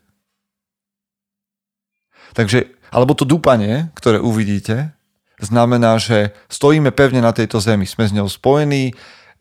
Takže, 2.37 2.69
alebo 2.93 3.17
to 3.17 3.25
dúpanie, 3.25 3.89
ktoré 3.97 4.21
uvidíte, 4.21 4.93
znamená, 5.41 5.97
že 5.97 6.37
stojíme 6.53 6.93
pevne 6.93 7.25
na 7.25 7.33
tejto 7.33 7.57
zemi, 7.57 7.89
sme 7.89 8.05
s 8.05 8.13
ňou 8.13 8.29
spojení, 8.29 8.93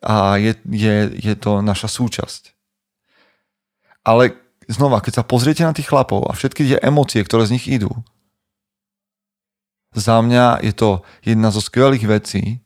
a 0.05 0.38
je, 0.38 0.53
je, 0.69 0.95
je 1.17 1.34
to 1.36 1.65
naša 1.65 1.89
súčasť. 1.89 2.53
Ale 4.05 4.38
znova, 4.69 5.01
keď 5.01 5.22
sa 5.22 5.27
pozriete 5.27 5.63
na 5.65 5.74
tých 5.74 5.89
chlapov 5.89 6.25
a 6.29 6.36
všetky 6.36 6.65
tie 6.65 6.77
emócie, 6.81 7.22
ktoré 7.22 7.45
z 7.45 7.60
nich 7.60 7.65
idú, 7.69 7.91
za 9.95 10.19
mňa 10.19 10.60
je 10.60 10.74
to 10.75 10.89
jedna 11.24 11.55
zo 11.55 11.63
skvelých 11.63 12.03
vecí, 12.03 12.60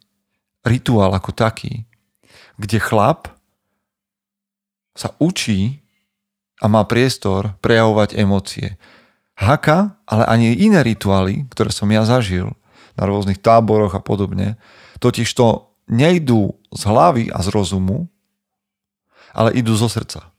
rituál 0.66 1.14
ako 1.14 1.30
taký, 1.30 1.86
kde 2.58 2.82
chlap 2.82 3.30
sa 4.98 5.14
učí 5.22 5.86
a 6.60 6.66
má 6.68 6.84
priestor 6.84 7.56
prejavovať 7.62 8.18
emócie. 8.18 8.76
Haka, 9.40 9.96
ale 10.04 10.28
ani 10.28 10.52
iné 10.52 10.84
rituály, 10.84 11.48
ktoré 11.54 11.72
som 11.72 11.88
ja 11.88 12.04
zažil 12.04 12.52
na 13.00 13.08
rôznych 13.08 13.40
táboroch 13.40 13.96
a 13.96 14.04
podobne, 14.04 14.60
totiž 15.00 15.30
to 15.32 15.72
nejdú 15.88 16.60
z 16.76 16.82
hlavy 16.84 17.32
a 17.32 17.40
z 17.40 17.48
rozumu, 17.56 18.12
ale 19.32 19.56
idú 19.56 19.78
zo 19.80 19.88
srdca. 19.88 20.34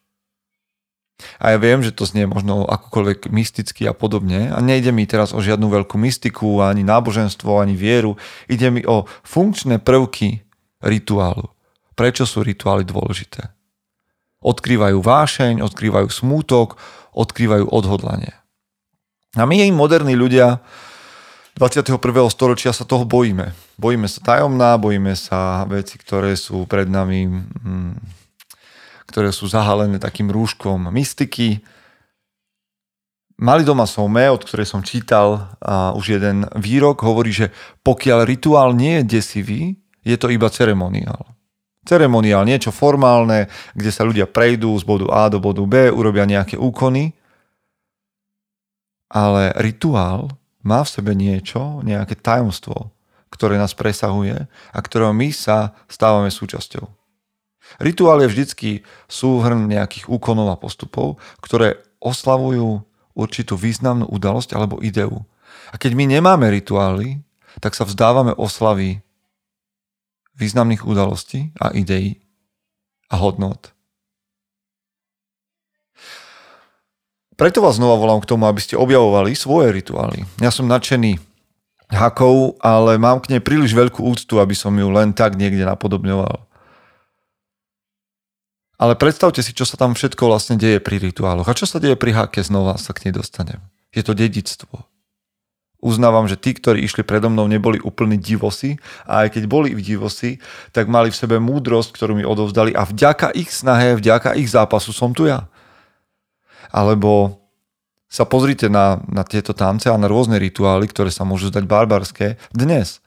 A 1.39 1.55
ja 1.55 1.59
viem, 1.61 1.81
že 1.85 1.95
to 1.95 2.05
znie 2.09 2.29
možno 2.29 2.65
akokoľvek 2.69 3.33
mysticky 3.33 3.87
a 3.87 3.95
podobne. 3.97 4.51
A 4.51 4.59
nejde 4.59 4.93
mi 4.93 5.05
teraz 5.05 5.33
o 5.33 5.41
žiadnu 5.41 5.69
veľkú 5.69 5.97
mystiku, 6.01 6.65
ani 6.65 6.85
náboženstvo, 6.87 7.61
ani 7.61 7.75
vieru. 7.75 8.21
Ide 8.47 8.69
mi 8.69 8.83
o 8.85 9.09
funkčné 9.25 9.81
prvky 9.81 10.45
rituálu. 10.85 11.49
Prečo 11.95 12.25
sú 12.25 12.41
rituály 12.41 12.89
dôležité? 12.89 13.53
Odkrývajú 14.41 15.05
vášeň, 15.05 15.61
odkrývajú 15.61 16.09
smútok, 16.09 16.81
odkrývajú 17.13 17.69
odhodlanie. 17.69 18.33
A 19.37 19.45
my, 19.47 19.69
moderní 19.71 20.17
ľudia, 20.17 20.65
21. 21.61 22.01
storočia 22.33 22.73
sa 22.73 22.89
toho 22.89 23.05
bojíme. 23.05 23.53
Bojíme 23.77 24.09
sa 24.09 24.25
tajomná, 24.25 24.81
bojíme 24.81 25.13
sa 25.13 25.69
veci, 25.69 26.01
ktoré 26.01 26.33
sú 26.33 26.65
pred 26.65 26.89
nami, 26.89 27.29
hm, 27.29 27.95
ktoré 29.11 29.35
sú 29.35 29.51
zahalené 29.51 29.99
takým 29.99 30.31
rúškom 30.31 30.87
mystiky. 30.95 31.59
Mali 33.43 33.67
doma 33.67 33.91
sme, 33.91 34.31
od 34.31 34.47
ktorej 34.47 34.71
som 34.71 34.87
čítal 34.87 35.51
a 35.59 35.91
už 35.99 36.21
jeden 36.21 36.47
výrok, 36.55 37.03
hovorí, 37.03 37.35
že 37.35 37.51
pokiaľ 37.83 38.23
rituál 38.23 38.71
nie 38.79 39.03
je 39.03 39.19
desivý, 39.19 39.63
je 40.07 40.15
to 40.15 40.31
iba 40.31 40.47
ceremoniál. 40.47 41.27
Ceremoniál, 41.83 42.47
niečo 42.47 42.71
formálne, 42.71 43.51
kde 43.75 43.91
sa 43.91 44.07
ľudia 44.07 44.29
prejdú 44.29 44.77
z 44.79 44.85
bodu 44.87 45.09
A 45.11 45.27
do 45.27 45.41
bodu 45.43 45.65
B, 45.65 45.91
urobia 45.91 46.29
nejaké 46.29 46.61
úkony, 46.61 47.17
ale 49.11 49.51
rituál 49.59 50.31
má 50.63 50.85
v 50.85 50.93
sebe 50.93 51.17
niečo, 51.17 51.81
nejaké 51.83 52.21
tajomstvo, 52.21 52.93
ktoré 53.33 53.57
nás 53.57 53.73
presahuje 53.73 54.47
a 54.47 54.79
ktorého 54.79 55.17
my 55.17 55.33
sa 55.33 55.73
stávame 55.89 56.29
súčasťou. 56.29 57.00
Rituál 57.79 58.25
je 58.25 58.33
vždycky 58.33 58.71
súhrn 59.07 59.71
nejakých 59.71 60.11
úkonov 60.11 60.51
a 60.51 60.61
postupov, 60.61 61.23
ktoré 61.39 61.79
oslavujú 62.03 62.83
určitú 63.15 63.55
významnú 63.55 64.09
udalosť 64.09 64.57
alebo 64.57 64.81
ideu. 64.83 65.23
A 65.71 65.79
keď 65.79 65.95
my 65.95 66.05
nemáme 66.09 66.51
rituály, 66.51 67.23
tak 67.63 67.77
sa 67.79 67.87
vzdávame 67.87 68.35
oslavy 68.35 69.05
významných 70.35 70.89
udalostí 70.89 71.53
a 71.61 71.71
ideí 71.77 72.19
a 73.13 73.21
hodnot. 73.21 73.77
Preto 77.37 77.65
vás 77.65 77.81
znova 77.81 77.97
volám 77.97 78.21
k 78.21 78.29
tomu, 78.29 78.45
aby 78.45 78.61
ste 78.61 78.77
objavovali 78.77 79.33
svoje 79.33 79.73
rituály. 79.73 80.29
Ja 80.45 80.53
som 80.53 80.69
nadšený 80.69 81.17
hakov, 81.89 82.61
ale 82.61 83.01
mám 83.01 83.25
k 83.25 83.33
nej 83.37 83.43
príliš 83.43 83.73
veľkú 83.73 84.05
úctu, 84.05 84.39
aby 84.39 84.53
som 84.53 84.77
ju 84.77 84.89
len 84.93 85.17
tak 85.17 85.41
niekde 85.41 85.65
napodobňoval. 85.65 86.50
Ale 88.81 88.97
predstavte 88.97 89.45
si, 89.45 89.53
čo 89.53 89.69
sa 89.69 89.77
tam 89.77 89.93
všetko 89.93 90.25
vlastne 90.25 90.57
deje 90.57 90.81
pri 90.81 90.97
rituáloch. 90.97 91.45
A 91.45 91.53
čo 91.53 91.69
sa 91.69 91.77
deje 91.77 92.01
pri 92.01 92.17
hake, 92.17 92.41
znova 92.41 92.81
sa 92.81 92.97
k 92.97 93.05
nej 93.05 93.13
dostanem. 93.13 93.61
Je 93.93 94.01
to 94.01 94.17
dedictvo. 94.17 94.89
Uznávam, 95.85 96.25
že 96.25 96.41
tí, 96.41 96.57
ktorí 96.57 96.81
išli 96.85 97.05
predo 97.05 97.29
mnou, 97.29 97.45
neboli 97.45 97.77
úplní 97.81 98.17
divosi 98.17 98.81
a 99.05 99.25
aj 99.25 99.37
keď 99.37 99.45
boli 99.49 99.77
v 99.77 99.85
divosi, 99.85 100.41
tak 100.73 100.89
mali 100.89 101.13
v 101.13 101.17
sebe 101.21 101.37
múdrosť, 101.41 101.93
ktorú 101.93 102.17
mi 102.17 102.25
odovzdali 102.25 102.73
a 102.73 102.89
vďaka 102.89 103.33
ich 103.37 103.53
snahe, 103.53 103.97
vďaka 103.97 104.37
ich 104.37 104.49
zápasu 104.49 104.93
som 104.97 105.13
tu 105.13 105.29
ja. 105.29 105.49
Alebo 106.73 107.41
sa 108.09 108.25
pozrite 108.29 108.69
na, 108.69 109.01
na 109.09 109.25
tieto 109.25 109.53
tance 109.53 109.89
a 109.89 110.01
na 110.01 110.09
rôzne 110.09 110.41
rituály, 110.41 110.89
ktoré 110.89 111.13
sa 111.13 111.25
môžu 111.29 111.53
zdať 111.53 111.65
barbarské. 111.69 112.41
Dnes 112.53 113.01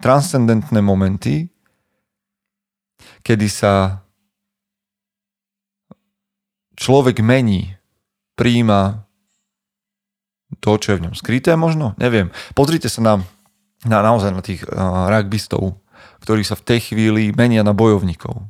transcendentné 0.00 0.80
momenty, 0.80 1.52
kedy 3.20 3.48
sa 3.52 4.04
človek 6.80 7.20
mení, 7.20 7.76
príjima 8.40 9.04
to, 10.58 10.80
čo 10.80 10.96
je 10.96 10.98
v 10.98 11.04
ňom 11.06 11.14
skryté 11.14 11.54
možno, 11.54 11.94
neviem. 12.00 12.32
Pozrite 12.56 12.88
sa 12.90 13.04
na, 13.04 13.14
na 13.86 14.02
naozaj 14.02 14.32
na 14.32 14.42
tých 14.42 14.64
uh, 14.66 15.06
rugbystov, 15.12 15.78
ktorí 16.24 16.42
sa 16.42 16.58
v 16.58 16.66
tej 16.66 16.90
chvíli 16.90 17.30
menia 17.36 17.62
na 17.62 17.76
bojovníkov. 17.76 18.48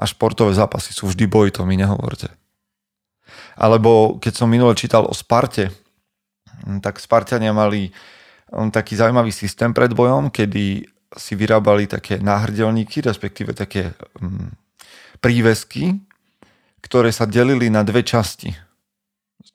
A 0.00 0.08
športové 0.08 0.56
zápasy 0.56 0.96
sú 0.96 1.10
vždy 1.10 1.28
boj, 1.28 1.52
to 1.52 1.68
mi 1.68 1.76
nehovorte. 1.76 2.32
Alebo 3.58 4.16
keď 4.16 4.32
som 4.32 4.48
minule 4.48 4.72
čítal 4.72 5.04
o 5.04 5.12
Sparte, 5.12 5.68
hm, 6.64 6.80
tak 6.80 7.02
Spartania 7.02 7.52
mali 7.52 7.92
hm, 8.48 8.72
taký 8.72 8.96
zaujímavý 8.96 9.34
systém 9.34 9.74
pred 9.76 9.92
bojom, 9.92 10.32
kedy 10.32 10.88
si 11.12 11.32
vyrábali 11.36 11.84
také 11.84 12.16
náhrdelníky, 12.16 13.04
respektíve 13.04 13.52
také 13.52 13.92
hm, 14.16 14.56
prívesky, 15.20 16.00
ktoré 16.82 17.14
sa 17.14 17.24
delili 17.24 17.70
na 17.70 17.86
dve 17.86 18.02
časti. 18.02 18.52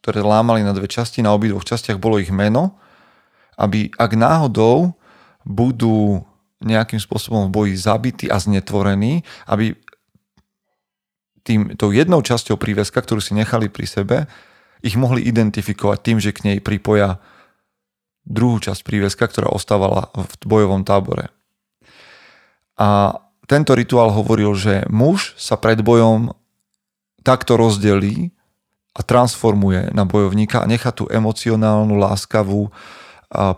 Ktoré 0.02 0.24
lámali 0.24 0.64
na 0.64 0.72
dve 0.72 0.88
časti, 0.88 1.20
na 1.20 1.36
obidvoch 1.36 1.68
častiach 1.68 2.00
bolo 2.00 2.18
ich 2.18 2.32
meno, 2.32 2.80
aby 3.60 3.92
ak 4.00 4.12
náhodou 4.16 4.96
budú 5.44 6.24
nejakým 6.64 6.98
spôsobom 6.98 7.48
v 7.48 7.54
boji 7.54 7.74
zabití 7.78 8.26
a 8.32 8.42
znetvorení, 8.42 9.22
aby 9.46 9.78
tým, 11.46 11.80
tou 11.80 11.96
jednou 11.96 12.20
časťou 12.20 12.60
príveska, 12.60 13.00
ktorú 13.00 13.24
si 13.24 13.38
nechali 13.38 13.72
pri 13.72 13.88
sebe, 13.88 14.18
ich 14.84 15.00
mohli 15.00 15.24
identifikovať 15.24 15.98
tým, 16.04 16.18
že 16.20 16.36
k 16.36 16.44
nej 16.44 16.58
pripoja 16.60 17.24
druhú 18.28 18.60
časť 18.60 18.84
príveska, 18.84 19.24
ktorá 19.26 19.48
ostávala 19.48 20.12
v 20.12 20.28
bojovom 20.44 20.84
tábore. 20.84 21.32
A 22.78 23.16
tento 23.48 23.74
rituál 23.74 24.12
hovoril, 24.12 24.52
že 24.54 24.84
muž 24.92 25.34
sa 25.40 25.56
pred 25.56 25.80
bojom 25.80 26.36
takto 27.28 27.60
rozdelí 27.60 28.32
a 28.96 29.04
transformuje 29.04 29.92
na 29.92 30.08
bojovníka 30.08 30.64
a 30.64 30.70
nechá 30.72 30.96
tú 30.96 31.12
emocionálnu, 31.12 32.00
láskavú, 32.00 32.72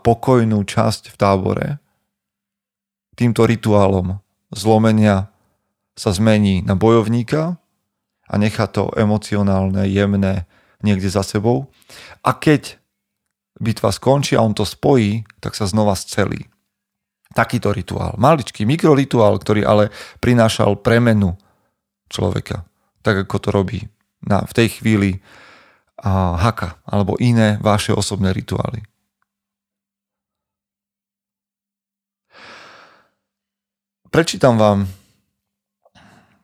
pokojnú 0.02 0.66
časť 0.66 1.14
v 1.14 1.16
tábore. 1.16 1.68
Týmto 3.14 3.46
rituálom 3.46 4.18
zlomenia 4.50 5.30
sa 5.94 6.10
zmení 6.10 6.66
na 6.66 6.74
bojovníka 6.74 7.62
a 8.26 8.34
nechá 8.42 8.66
to 8.66 8.90
emocionálne, 8.98 9.86
jemné 9.86 10.50
niekde 10.82 11.12
za 11.12 11.22
sebou. 11.22 11.70
A 12.26 12.34
keď 12.34 12.82
bitva 13.60 13.92
skončí 13.92 14.34
a 14.34 14.42
on 14.42 14.56
to 14.56 14.66
spojí, 14.66 15.28
tak 15.44 15.54
sa 15.54 15.70
znova 15.70 15.94
scelí. 15.94 16.50
Takýto 17.36 17.70
rituál. 17.70 18.18
Maličký 18.18 18.66
mikrorituál, 18.66 19.38
ktorý 19.38 19.62
ale 19.62 19.94
prinášal 20.18 20.82
premenu 20.82 21.38
človeka. 22.10 22.69
Tak 23.02 23.28
ako 23.28 23.38
to 23.40 23.50
robí 23.50 23.80
na, 24.24 24.44
v 24.44 24.54
tej 24.56 24.68
chvíli 24.82 25.24
a, 26.00 26.36
haka 26.40 26.80
alebo 26.88 27.20
iné 27.20 27.60
vaše 27.64 27.96
osobné 27.96 28.32
rituály. 28.36 28.84
Prečítam 34.10 34.58
vám 34.58 34.90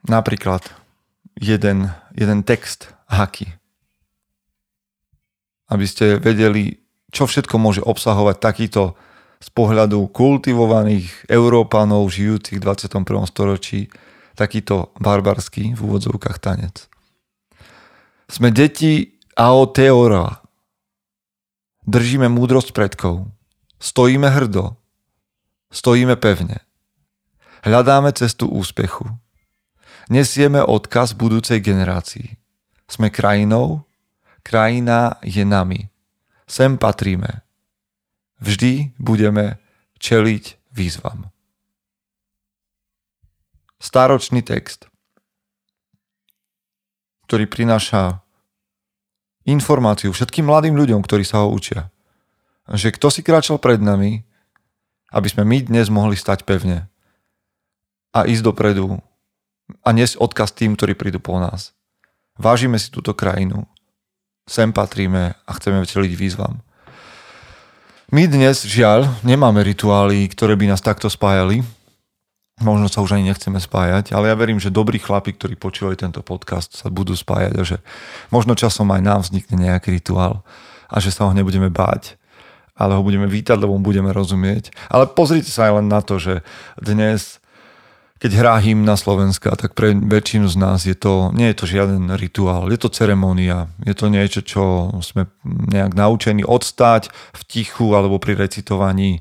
napríklad 0.05 0.61
jeden, 1.33 1.89
jeden 2.13 2.45
text 2.45 2.93
haky. 3.09 3.49
Aby 5.65 5.85
ste 5.89 6.21
vedeli, 6.21 6.77
čo 7.09 7.25
všetko 7.25 7.57
môže 7.57 7.81
obsahovať 7.81 8.37
takýto 8.37 8.93
z 9.41 9.49
pohľadu 9.49 10.13
kultivovaných 10.13 11.25
Európanov 11.25 12.05
žijúcich 12.13 12.61
v 12.61 12.65
21. 12.69 13.25
storočí 13.25 13.89
takýto 14.35 14.91
barbarský 14.99 15.73
v 15.73 15.79
úvodzovkách 15.79 16.37
tanec. 16.43 16.91
Sme 18.27 18.51
deti 18.51 19.15
Aoteora. 19.35 20.43
Držíme 21.85 22.27
múdrosť 22.27 22.75
predkov. 22.75 23.29
Stojíme 23.79 24.29
hrdo. 24.29 24.75
Stojíme 25.71 26.15
pevne. 26.17 26.63
Hľadáme 27.65 28.13
cestu 28.13 28.49
úspechu 28.49 29.09
nesieme 30.09 30.61
odkaz 30.61 31.13
budúcej 31.17 31.61
generácii. 31.61 32.37
Sme 32.85 33.09
krajinou, 33.09 33.85
krajina 34.45 35.17
je 35.25 35.41
nami. 35.41 35.89
Sem 36.45 36.77
patríme. 36.77 37.41
Vždy 38.37 38.93
budeme 39.01 39.57
čeliť 39.97 40.69
výzvam. 40.75 41.33
Stáročný 43.85 44.41
text, 44.41 44.89
ktorý 47.29 47.45
prináša 47.45 48.25
informáciu 49.45 50.09
všetkým 50.09 50.49
mladým 50.49 50.73
ľuďom, 50.73 51.05
ktorí 51.05 51.21
sa 51.21 51.45
ho 51.45 51.53
učia. 51.53 51.93
Že 52.65 52.97
kto 52.97 53.07
si 53.13 53.21
kráčal 53.21 53.61
pred 53.61 53.77
nami, 53.77 54.25
aby 55.13 55.27
sme 55.29 55.45
my 55.45 55.69
dnes 55.69 55.93
mohli 55.93 56.17
stať 56.17 56.49
pevne 56.49 56.89
a 58.09 58.25
ísť 58.25 58.41
dopredu 58.41 58.97
a 59.85 59.89
niesť 59.93 60.17
odkaz 60.17 60.49
tým, 60.57 60.73
ktorí 60.73 60.97
prídu 60.97 61.21
po 61.21 61.37
nás. 61.37 61.77
Vážime 62.41 62.81
si 62.81 62.89
túto 62.89 63.13
krajinu, 63.13 63.69
sem 64.49 64.73
patríme 64.73 65.37
a 65.45 65.51
chceme 65.61 65.85
čeliť 65.85 66.13
výzvam. 66.17 66.65
My 68.09 68.25
dnes, 68.25 68.65
žiaľ, 68.65 69.13
nemáme 69.21 69.61
rituály, 69.61 70.25
ktoré 70.29 70.57
by 70.57 70.73
nás 70.73 70.81
takto 70.81 71.09
spájali, 71.09 71.61
možno 72.63 72.87
sa 72.87 73.03
už 73.03 73.19
ani 73.19 73.27
nechceme 73.27 73.59
spájať, 73.59 74.15
ale 74.15 74.31
ja 74.31 74.35
verím, 74.35 74.63
že 74.63 74.71
dobrí 74.71 74.95
chlapi, 74.95 75.35
ktorí 75.35 75.59
počúvajú 75.59 75.99
tento 75.99 76.23
podcast, 76.23 76.71
sa 76.71 76.87
budú 76.87 77.11
spájať 77.11 77.53
a 77.59 77.63
že 77.67 77.77
možno 78.31 78.55
časom 78.55 78.87
aj 78.95 79.01
nám 79.03 79.19
vznikne 79.27 79.67
nejaký 79.67 79.91
rituál 79.91 80.47
a 80.87 81.03
že 81.03 81.11
sa 81.11 81.27
ho 81.27 81.35
nebudeme 81.35 81.67
báť, 81.67 82.15
ale 82.79 82.95
ho 82.95 83.03
budeme 83.03 83.27
vítať, 83.27 83.59
lebo 83.59 83.75
budeme 83.83 84.15
rozumieť. 84.15 84.71
Ale 84.87 85.11
pozrite 85.11 85.51
sa 85.51 85.67
aj 85.67 85.83
len 85.83 85.87
na 85.91 85.99
to, 85.99 86.15
že 86.15 86.47
dnes 86.79 87.43
keď 88.15 88.31
hrá 88.41 88.55
hymna 88.63 88.95
Slovenska, 88.95 89.53
tak 89.59 89.75
pre 89.75 89.91
väčšinu 89.91 90.47
z 90.47 90.55
nás 90.55 90.87
je 90.87 90.95
to, 90.95 91.35
nie 91.35 91.51
je 91.51 91.57
to 91.59 91.65
žiaden 91.67 92.15
rituál, 92.15 92.71
je 92.71 92.79
to 92.79 92.87
ceremonia, 92.87 93.67
je 93.83 93.91
to 93.91 94.07
niečo, 94.07 94.39
čo 94.39 94.95
sme 95.03 95.27
nejak 95.43 95.91
naučení 95.91 96.47
odstať 96.47 97.11
v 97.35 97.41
tichu 97.43 97.91
alebo 97.91 98.15
pri 98.15 98.39
recitovaní 98.39 99.19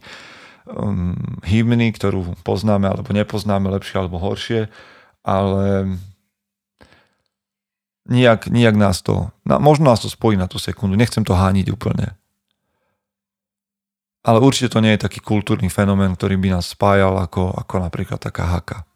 um, 0.68 1.16
hymny, 1.44 1.92
ktorú 1.92 2.36
poznáme 2.42 2.88
alebo 2.88 3.12
nepoznáme 3.12 3.68
lepšie 3.68 3.96
alebo 4.00 4.20
horšie, 4.20 4.68
ale 5.24 5.96
nijak, 8.08 8.48
nijak 8.48 8.76
nás 8.76 9.00
to, 9.00 9.32
na, 9.48 9.60
možno 9.60 9.88
nás 9.92 10.00
to 10.00 10.08
spojí 10.12 10.36
na 10.36 10.48
tú 10.48 10.60
sekundu, 10.60 10.96
nechcem 10.96 11.24
to 11.24 11.36
hániť 11.36 11.72
úplne. 11.72 12.16
Ale 14.24 14.40
určite 14.40 14.72
to 14.72 14.80
nie 14.80 14.96
je 14.96 15.04
taký 15.04 15.20
kultúrny 15.20 15.68
fenomén, 15.68 16.16
ktorý 16.16 16.40
by 16.40 16.56
nás 16.56 16.72
spájal 16.72 17.12
ako, 17.20 17.52
ako 17.60 17.74
napríklad 17.84 18.16
taká 18.16 18.48
haka. 18.48 18.88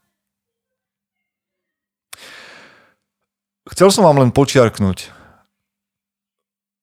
Chcel 3.69 3.93
som 3.93 4.09
vám 4.09 4.25
len 4.25 4.33
počiarknúť, 4.33 5.13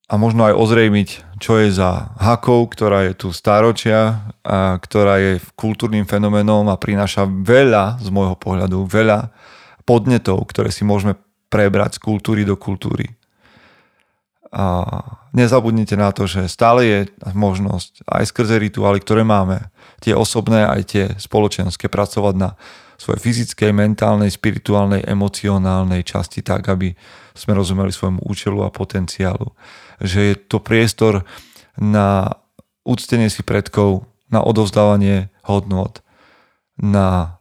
a 0.06 0.14
možno 0.22 0.46
aj 0.46 0.54
ozrejmiť, 0.54 1.25
čo 1.36 1.60
je 1.60 1.72
za 1.72 2.16
hakou, 2.16 2.68
ktorá 2.72 3.08
je 3.12 3.14
tu 3.16 3.28
stáročia 3.36 4.32
a 4.42 4.80
ktorá 4.80 5.20
je 5.20 5.44
kultúrnym 5.60 6.08
fenoménom 6.08 6.68
a 6.72 6.80
prináša 6.80 7.28
veľa, 7.28 8.00
z 8.00 8.08
môjho 8.12 8.40
pohľadu, 8.40 8.88
veľa 8.88 9.30
podnetov, 9.84 10.48
ktoré 10.50 10.72
si 10.72 10.88
môžeme 10.88 11.20
prebrať 11.52 12.00
z 12.00 12.04
kultúry 12.04 12.42
do 12.48 12.56
kultúry. 12.56 13.12
A 14.56 14.88
nezabudnite 15.36 16.00
na 16.00 16.16
to, 16.16 16.24
že 16.24 16.48
stále 16.48 16.88
je 16.88 17.00
možnosť 17.36 18.08
aj 18.08 18.24
skrze 18.32 18.56
rituály, 18.56 19.04
ktoré 19.04 19.28
máme, 19.28 19.68
tie 20.00 20.16
osobné 20.16 20.64
aj 20.64 20.82
tie 20.88 21.06
spoločenské, 21.20 21.92
pracovať 21.92 22.36
na 22.40 22.50
svojej 22.96 23.20
fyzickej, 23.20 23.76
mentálnej, 23.76 24.32
spirituálnej, 24.32 25.04
emocionálnej 25.04 26.08
časti 26.08 26.40
tak, 26.40 26.72
aby 26.72 26.96
sme 27.36 27.60
rozumeli 27.60 27.92
svojmu 27.92 28.24
účelu 28.24 28.64
a 28.64 28.72
potenciálu 28.72 29.52
že 30.02 30.20
je 30.32 30.36
to 30.36 30.60
priestor 30.60 31.24
na 31.80 32.40
úctenie 32.86 33.28
si 33.28 33.42
predkov, 33.42 34.08
na 34.30 34.42
odovzdávanie 34.44 35.32
hodnot, 35.46 36.02
na 36.76 37.40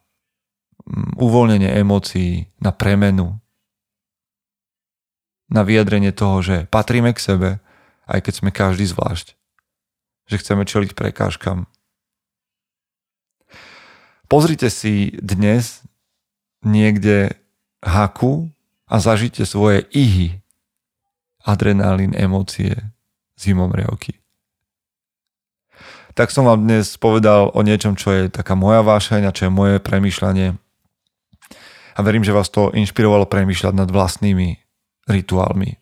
mm, 0.87 1.19
uvoľnenie 1.19 1.71
emócií, 1.75 2.49
na 2.61 2.71
premenu, 2.71 3.39
na 5.51 5.63
vyjadrenie 5.63 6.11
toho, 6.11 6.41
že 6.41 6.57
patríme 6.71 7.13
k 7.13 7.21
sebe, 7.21 7.51
aj 8.09 8.21
keď 8.25 8.35
sme 8.43 8.51
každý 8.51 8.85
zvlášť. 8.89 9.37
Že 10.29 10.37
chceme 10.41 10.63
čeliť 10.65 10.91
prekážkam. 10.97 11.69
Pozrite 14.25 14.73
si 14.73 15.13
dnes 15.21 15.85
niekde 16.65 17.37
haku 17.85 18.49
a 18.89 18.97
zažite 18.97 19.45
svoje 19.45 19.85
ihy 19.93 20.44
adrenalín, 21.45 22.17
emócie, 22.17 22.73
zimomriavky. 23.37 24.17
Tak 26.15 26.31
som 26.31 26.47
vám 26.47 26.65
dnes 26.65 26.95
povedal 26.97 27.51
o 27.53 27.61
niečom, 27.61 27.99
čo 27.99 28.15
je 28.15 28.31
taká 28.31 28.55
moja 28.55 28.87
vášeň 28.87 29.29
a 29.29 29.35
čo 29.35 29.51
je 29.51 29.53
moje 29.53 29.77
premýšľanie. 29.83 30.55
A 31.95 31.99
verím, 32.03 32.23
že 32.23 32.35
vás 32.35 32.49
to 32.51 32.71
inšpirovalo 32.71 33.27
premýšľať 33.27 33.75
nad 33.75 33.91
vlastnými 33.91 34.59
rituálmi. 35.11 35.75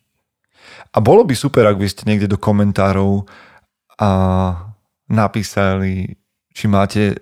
A 0.92 0.98
bolo 1.00 1.24
by 1.24 1.32
super, 1.36 1.68
ak 1.68 1.80
by 1.80 1.88
ste 1.88 2.08
niekde 2.08 2.32
do 2.32 2.40
komentárov 2.40 3.28
a 4.00 4.10
napísali, 5.08 6.16
či 6.52 6.64
máte 6.68 7.16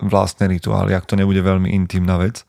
vlastné 0.00 0.48
rituály, 0.48 0.92
ak 0.92 1.08
to 1.08 1.16
nebude 1.16 1.40
veľmi 1.40 1.72
intimná 1.72 2.20
vec 2.20 2.44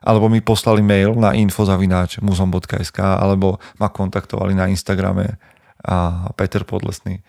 alebo 0.00 0.32
mi 0.32 0.40
poslali 0.40 0.80
mail 0.80 1.14
na 1.14 1.36
infozavináč 1.36 2.24
muzom.sk 2.24 2.98
alebo 3.00 3.60
ma 3.76 3.88
kontaktovali 3.92 4.56
na 4.56 4.66
Instagrame 4.66 5.36
a 5.84 6.28
Peter 6.36 6.64
Podlesný. 6.64 7.20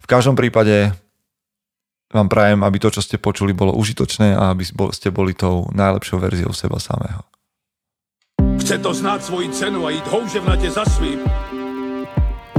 V 0.00 0.06
každom 0.08 0.36
prípade 0.36 0.92
vám 2.08 2.28
prajem, 2.28 2.64
aby 2.64 2.80
to, 2.80 2.88
čo 2.88 3.04
ste 3.04 3.20
počuli, 3.20 3.52
bolo 3.52 3.76
užitočné 3.76 4.32
a 4.32 4.56
aby 4.56 4.64
ste 4.96 5.12
boli 5.12 5.36
tou 5.36 5.68
najlepšou 5.76 6.16
verziou 6.16 6.52
seba 6.56 6.80
samého. 6.80 7.24
Chce 8.60 8.78
to 8.78 8.94
znát 8.94 9.24
svoji 9.24 9.48
cenu 9.48 9.86
a 9.86 9.90
jít 9.90 10.06
houževnatě 10.06 10.70
za 10.70 10.84
svým. 10.84 11.20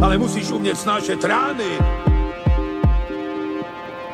Ale 0.02 0.18
musíš 0.18 0.52
umět 0.52 0.78
snášet 0.78 1.24
rány 1.24 1.70